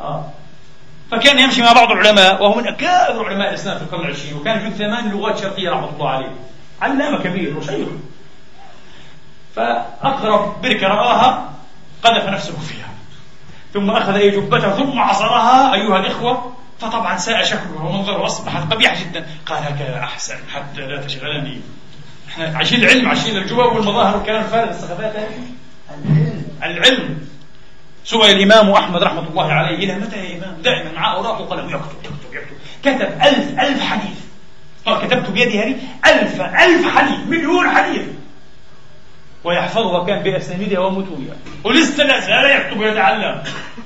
[0.00, 0.30] آه.
[1.10, 4.76] فكان يمشي مع بعض العلماء وهو من أكابر علماء الإسلام في القرن العشرين وكان في
[4.76, 6.30] ثمان لغات شرقية رحمة الله عليه.
[6.82, 7.88] علامة كبير وشيخ.
[9.56, 11.50] فأقرب بركة رآها
[12.02, 12.88] قذف نفسه فيها.
[13.74, 15.74] ثم أخذ أي جبته ثم عصرها.
[15.74, 19.26] أيها الإخوة فطبعا ساء شكله ومنظره أصبح قبيح جدا.
[19.46, 21.60] قال هكذا أحسن حتى لا تشغلني.
[22.28, 25.56] إحنا عايشين العلم عايشين الجواب والمظاهر والكلام الفارغ السخافات العلم.
[26.62, 27.28] العلم.
[28.04, 29.76] سئل الإمام أحمد رحمة الله عليه.
[29.76, 31.68] إلى متى يا إمام؟ دائما معه أوراق وقلم.
[31.68, 32.56] يكتب يكتب يكتب.
[32.82, 34.18] كتب ألف ألف حديث.
[34.86, 38.02] قال كتبت بيدي هذه ألف ألف حديث مليون حديث.
[39.46, 43.42] ويحفظها كان بأسانيدها ومتونها ولسه لا زال يكتب ويتعلم.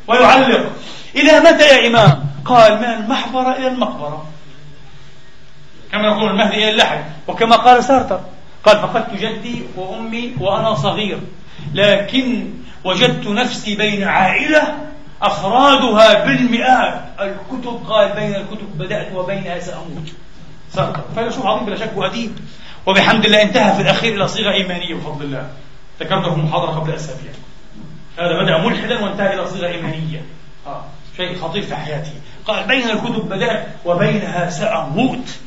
[0.09, 0.73] ويعلق
[1.17, 4.27] إلى متى يا إمام؟ قال من المحبرة إلى المقبرة.
[5.93, 7.05] كما يقول المهدي إلى اللحد.
[7.29, 8.21] وكما قال سارتر.
[8.65, 11.19] قال فقدت جدي وأمي وأنا صغير.
[11.75, 12.51] لكن
[12.85, 14.79] وجدت نفسي بين عائلة
[15.23, 17.01] أفرادها بالمئات.
[17.21, 20.09] الكتب قال بين الكتب بدأت وبينها سأموت
[20.73, 21.03] سارتر.
[21.15, 22.33] فيلسوف عظيم بلا شك وأديب.
[22.87, 25.51] وبحمد الله انتهى في الأخير إلى صيغة إيمانية بفضل الله.
[26.01, 27.33] ذكرته في محاضرة قبل أسابيع.
[28.19, 30.25] هذا بدأ ملحدا وانتهى إلى صيغة إيمانية.
[30.67, 30.85] آه.
[31.17, 32.13] شيء خطير في حياته
[32.47, 35.39] قال بين الكتب بدأت وبينها سأموت.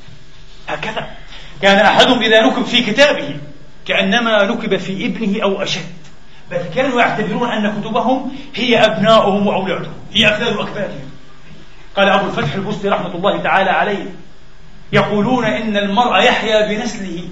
[0.67, 1.07] هكذا.
[1.61, 3.37] كان أحدهم إذا نكب في كتابه
[3.85, 5.93] كأنما نكب في ابنه أو أشد.
[6.51, 9.93] بل كانوا يعتبرون أن كتبهم هي أبناؤهم وأولادهم.
[10.13, 11.09] هي أكلاد أكبادهم
[11.95, 14.05] قال أبو الفتح البستي رحمة الله تعالى عليه
[14.93, 17.23] يقولون إن المرء يحيا بنسله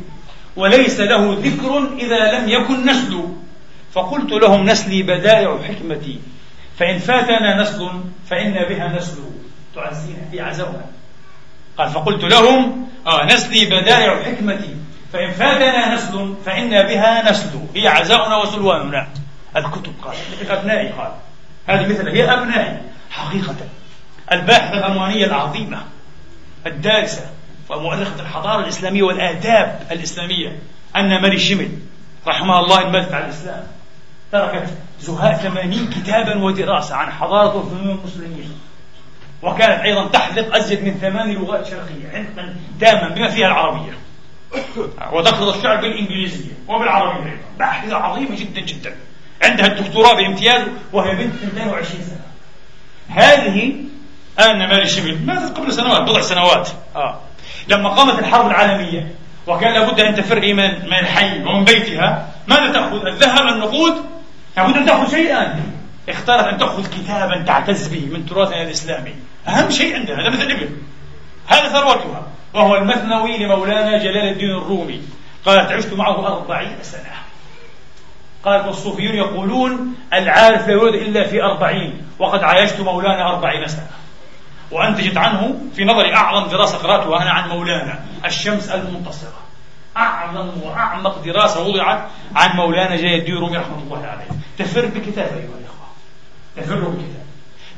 [0.56, 3.24] وليس له ذكر إذا لم يكن نسل
[3.94, 6.20] فقلت لهم نسلي بدائع حكمتي
[6.80, 7.90] فإن فاتنا نسل
[8.30, 9.22] فإن بها نسل.
[9.76, 10.86] تعزينا في عزونا.
[11.78, 14.76] قال فقلت لهم آه نسلي بدائع حكمتي
[15.14, 17.60] فإن فاتنا نسل فإن بها نسل.
[17.76, 19.08] هي عزاؤنا وسلواننا.
[19.56, 20.16] الكتب قال.
[20.50, 21.12] أبنائي قال.
[21.68, 22.78] هذه مثل هي أبنائي.
[23.12, 23.56] حقيقة
[24.32, 25.82] الباحثة الألمانية العظيمة
[26.66, 27.26] الدارسة.
[27.72, 30.60] ومؤرخة الحضارة الإسلامية والآداب الإسلامية
[30.96, 31.70] أن ماري شيمل
[32.28, 33.64] رحمها الله انبذت على الإسلام
[34.32, 34.70] تركت
[35.00, 38.52] زهاء ثمانين كتابا ودراسة عن حضارة وفنون المسلمين
[39.42, 43.98] وكانت أيضا تحذق أزيد من ثمان لغات شرقية عمقا تاما بما فيها العربية
[45.12, 48.96] وتقرض الشعر بالإنجليزية وبالعربية أيضا باحثة عظيمة جدا جدا
[49.44, 52.22] عندها الدكتوراه بامتياز وهي بنت 22 سنة.
[53.10, 53.74] هذه
[54.40, 56.70] آن ماري شبل ماتت قبل سنوات؟ بضع سنوات.
[56.96, 57.20] آه.
[57.68, 59.12] لما قامت الحرب العالمية
[59.48, 63.94] وكان لابد أن تفر من من الحي ومن بيتها ماذا تأخذ؟ الذهب النقود
[64.58, 65.64] لابد أن تأخذ شيئا.
[66.10, 69.16] اختارت أن تأخذ كتابا تعتز به من تراثنا الإسلامي
[69.48, 70.70] أهم شيء عندها هذا مثل الإبل
[71.48, 75.02] هذا ثروتها وهو المثنوي لمولانا جلال الدين الرومي.
[75.46, 77.12] قالت عشت معه أربعين سنة.
[78.46, 84.01] قالت والصوفيون يقولون العارف لا يولد إلا في أربعين وقد عايشت مولانا أربعين سنة.
[84.72, 89.40] وأنتجت عنه في نظري أعظم دراسة قرأتها أنا عن مولانا الشمس المنتصرة.
[89.98, 94.26] أعظم وأعمق دراسة وضعت عن مولانا جلال الدين الرومي رحمة الله عليه.
[94.58, 95.88] تفر بكتاب أيها الإخوة.
[96.58, 97.26] تفر بكتاب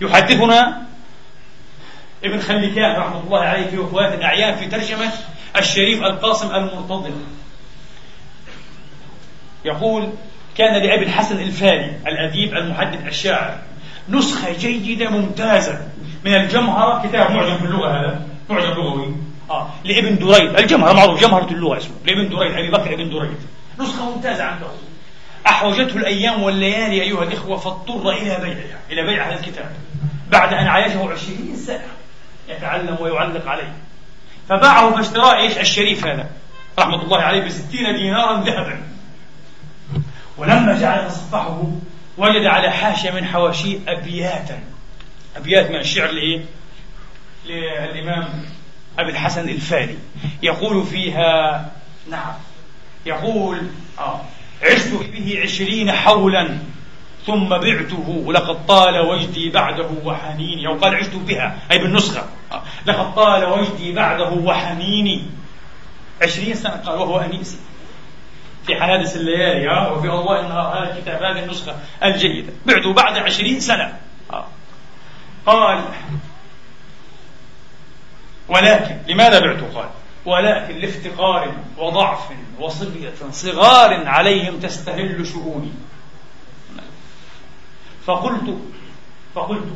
[0.02, 0.84] يحدثنا
[2.24, 5.12] ابن خليكان رحمة الله عليه في وفوات الأعيان في ترجمة
[5.58, 7.12] الشريف القاسم المرتضى.
[9.66, 10.10] يقول
[10.58, 13.58] كان لأبي الحسن الفاري الأديب المحدث الشاعر
[14.10, 15.88] نسخة جيدة ممتازة.
[16.26, 19.15] من الجمهرة كتاب معجم في اللغة هذا معجم لغوي.
[19.49, 20.55] آه لابن دريد.
[20.55, 23.38] الجمهرة معروف جمهرة اللغة اسمه لابن دريد أبي بكر ابن دريد.
[23.80, 24.67] نسخة ممتازة عنده.
[25.47, 29.71] أحوجته الأيام والليالي أيها الإخوة فاضطر إلى بيعها إلى بيع هذا الكتاب.
[30.32, 31.88] بعد أن عايشه عشرين سنة
[32.49, 33.74] يتعلم ويعلق عليه.
[34.49, 36.30] فباعه فاشتراه إيش؟ الشريف هذا.
[36.80, 38.82] رحمة الله عليه بستين دينارا ذهبا.
[40.38, 41.63] ولما جعل يتصفحه
[42.17, 44.59] وجد على حاشية من حواشيه أبياتا.
[45.36, 46.11] أبيات من الشعر؟
[47.45, 48.29] للإمام
[48.99, 49.97] أبي الحسن الفاري
[50.43, 51.65] يقول فيها
[52.09, 52.34] نعم
[53.05, 53.61] يقول
[53.99, 54.21] آه
[54.63, 56.57] عشت به عشرين حولا
[57.25, 62.63] ثم بعته لقد طال وجدي بعده وحنيني أو قال عشت بها أي بالنسخة آه.
[62.86, 65.23] لقد طال وجدي بعده وحنيني
[66.21, 67.57] عشرين سنة قال وهو أنيسي
[68.65, 73.59] في حنادس الليالي ها وفي الله النهار هذا الكتاب هذه النسخة الجيدة بعته بعد عشرين
[73.59, 73.97] سنة
[74.34, 74.45] آه.
[75.46, 75.84] قال
[78.48, 79.89] ولكن لماذا بعته؟ قال
[80.26, 82.30] ولكن لافتقار وضعف
[82.60, 85.72] وصبية صغار عليهم تستهل شؤوني.
[88.06, 88.58] فقلت
[89.36, 89.68] فقلت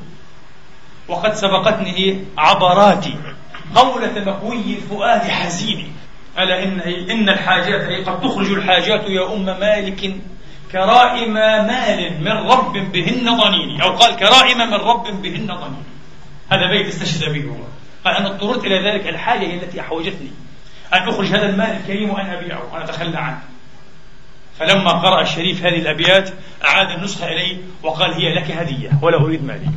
[1.07, 3.15] وقد سبقتني إيه؟ عبراتي.
[3.75, 5.91] قولة مكوي الفؤاد حزيني.
[6.39, 10.15] ألا إن إن الحاجات أي قد تخرج الحاجات يا أم مالك
[10.71, 13.83] كرائم مال من رب بهن ضنيني.
[13.83, 15.87] أو قال كرائم من رب بهن ضنيني.
[16.49, 17.63] هذا بيت استشهد به هو.
[18.05, 19.07] قال أنا اضطررت إلى ذلك.
[19.07, 20.31] الحاجة هي التي أحوجتني.
[20.93, 22.73] أن أخرج هذا المال الكريم وأن أبيعه.
[22.73, 23.39] وأن أتخلى عنه.
[24.59, 26.29] فلما قرأ الشريف هذه الأبيات
[26.65, 29.69] أعاد النسخة إليه وقال هي لك هدية ولا أريد مالي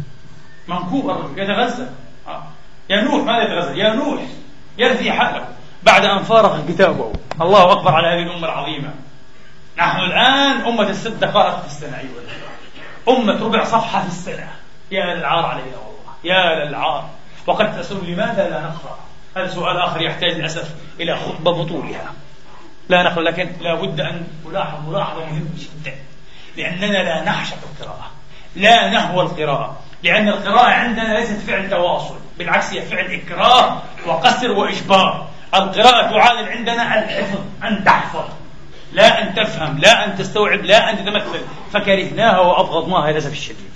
[0.69, 1.39] منكوب الرجل.
[1.39, 1.87] يتغزل.
[2.29, 2.43] آه.
[2.91, 4.23] يا نوح ماذا يتغزل؟ يا نوح
[4.79, 5.49] يرثي حاله
[5.83, 7.13] بعد أن فارق كتابه.
[7.41, 8.95] الله أكبر على هذه الأمة العظيمة.
[9.81, 14.49] نحن الآن أمة الست دقائق في السنة أيها أمة ربع صفحة في السنة.
[14.91, 16.15] يا للعار علينا والله.
[16.25, 17.09] يا للعار.
[17.47, 18.99] وقد تسأل لماذا لا نقرأ؟
[19.37, 22.13] هذا سؤال آخر يحتاج للأسف إلى خطبة بطولها.
[22.89, 25.95] لا نقل لكن لا بد أن ألاحظ ملاحظة مهمة جدا.
[26.57, 28.11] لأننا لا نعشق القراءة.
[28.57, 29.79] لا نهوى القراءة.
[30.03, 32.19] لأن القراءة عندنا ليست فعل تواصل.
[32.39, 35.29] بالعكس هي فعل إكراه وقسر وإجبار.
[35.55, 38.40] القراءة تعادل عندنا الحفظ أن تحفظ.
[38.93, 41.41] لا أن تفهم لا أن تستوعب لا أن تتمثل.
[41.73, 43.71] فكرهناها وأبغضناها للأسف الشديد.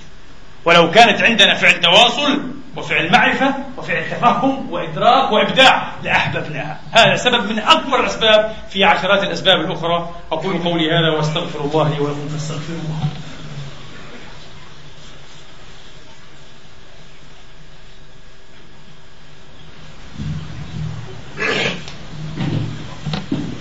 [0.65, 2.43] ولو كانت عندنا فعل تواصل
[2.77, 6.81] وفعل معرفة وفعل تفهم وإدراك وإبداع لأحببناها.
[6.93, 10.11] هذا سبب من أكبر الأسباب في عشرات الأسباب الأخرى.
[10.33, 12.81] أقول قولي هذا وأستغفر الله لي ولكم فاستغفروه.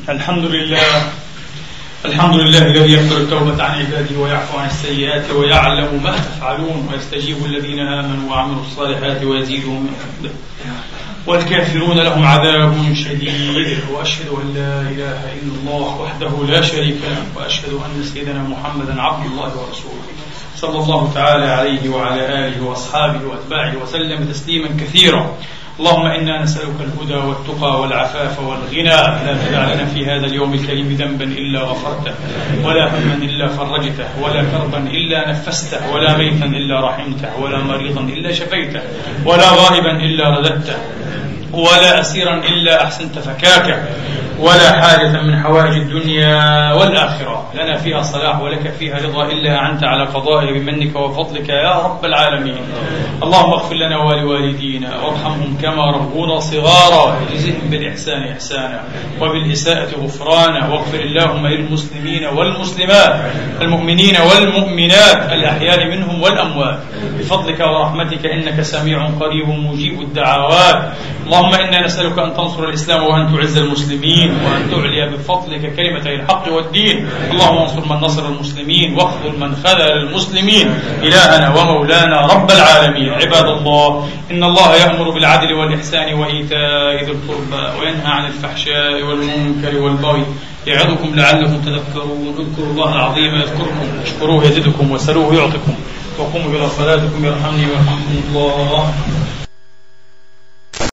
[0.10, 1.23] الحمد لله
[2.06, 7.80] الحمد لله الذي يقبل التوبة عن عباده ويعفو عن السيئات ويعلم ما تفعلون ويستجيب الذين
[7.80, 10.34] آمنوا وعملوا الصالحات ويزيدهم من فضله
[11.28, 13.78] والكافرون لهم عذاب شديد.
[13.92, 17.24] وأشهد أن لا إله إلا الله وحده لا شريك له.
[17.36, 20.04] وأشهد أن سيدنا محمدا عبد الله ورسوله.
[20.58, 25.38] صلى الله تعالى عليه وعلى آله وأصحابه وأتباعه وسلم تسليما كثيرا.
[25.80, 28.84] اللهم إنا نسألك الهدى والتقى والعفاف والغنى
[29.26, 32.14] لا تدع لنا في هذا اليوم الكريم ذنبا إلا غفرته
[32.64, 38.32] ولا هما إلا فرجته ولا كربا إلا نفسته ولا ميتا إلا رحمته ولا مريضا إلا
[38.32, 38.82] شفيته
[39.26, 40.78] ولا غائبا إلا رددته.
[41.54, 43.84] ولا أسيرا إلا أحسنت فكاكه
[44.40, 47.52] ولا حاجة من حوائج الدنيا والآخرة.
[47.54, 52.62] لنا فيها صلاح ولك فيها رضا إلا أعنت على قضائه بمنك وفضلك يا رب العالمين.
[53.24, 57.18] اللهم اغفر لنا ولوالدينا وارحمهم كما ربونا صغارا.
[57.22, 58.84] وجزهم بالإحسان إحسانا
[59.22, 60.70] وبالإساءة غفرانا.
[60.70, 63.16] واغفر اللهم للمسلمين والمسلمات
[63.62, 66.80] المؤمنين والمؤمنات الأحياء منهم والأموات.
[67.20, 70.82] بفضلك ورحمتك إنك سميع قريب مجيب الدعوات.
[71.26, 77.08] اللهم إنا نسألك أن تنصر الإسلام وأن تعز المسلمين وأن تعلي بفضلك كلمتي الحق والدين.
[77.32, 80.68] اللهم انصر من نصر المسلمين واخذل من خذل المسلمين.
[81.04, 83.10] إلهنا ومولانا رب العالمين.
[83.10, 90.26] عباد الله إن الله يأمر بالعدل والإحسان وإيتاء ذي القربى وينهى عن الفحشاء والمنكر والبغي.
[90.68, 92.36] يعظكم لعلكم تذكرون.
[92.40, 93.88] اذكروا الله العظيم يذكركم.
[94.04, 95.74] اشكروه يزدكم وسلوه يعطكم
[96.20, 98.94] وقوموا إلى صلاتكم يرحمني ويرحمكم الله.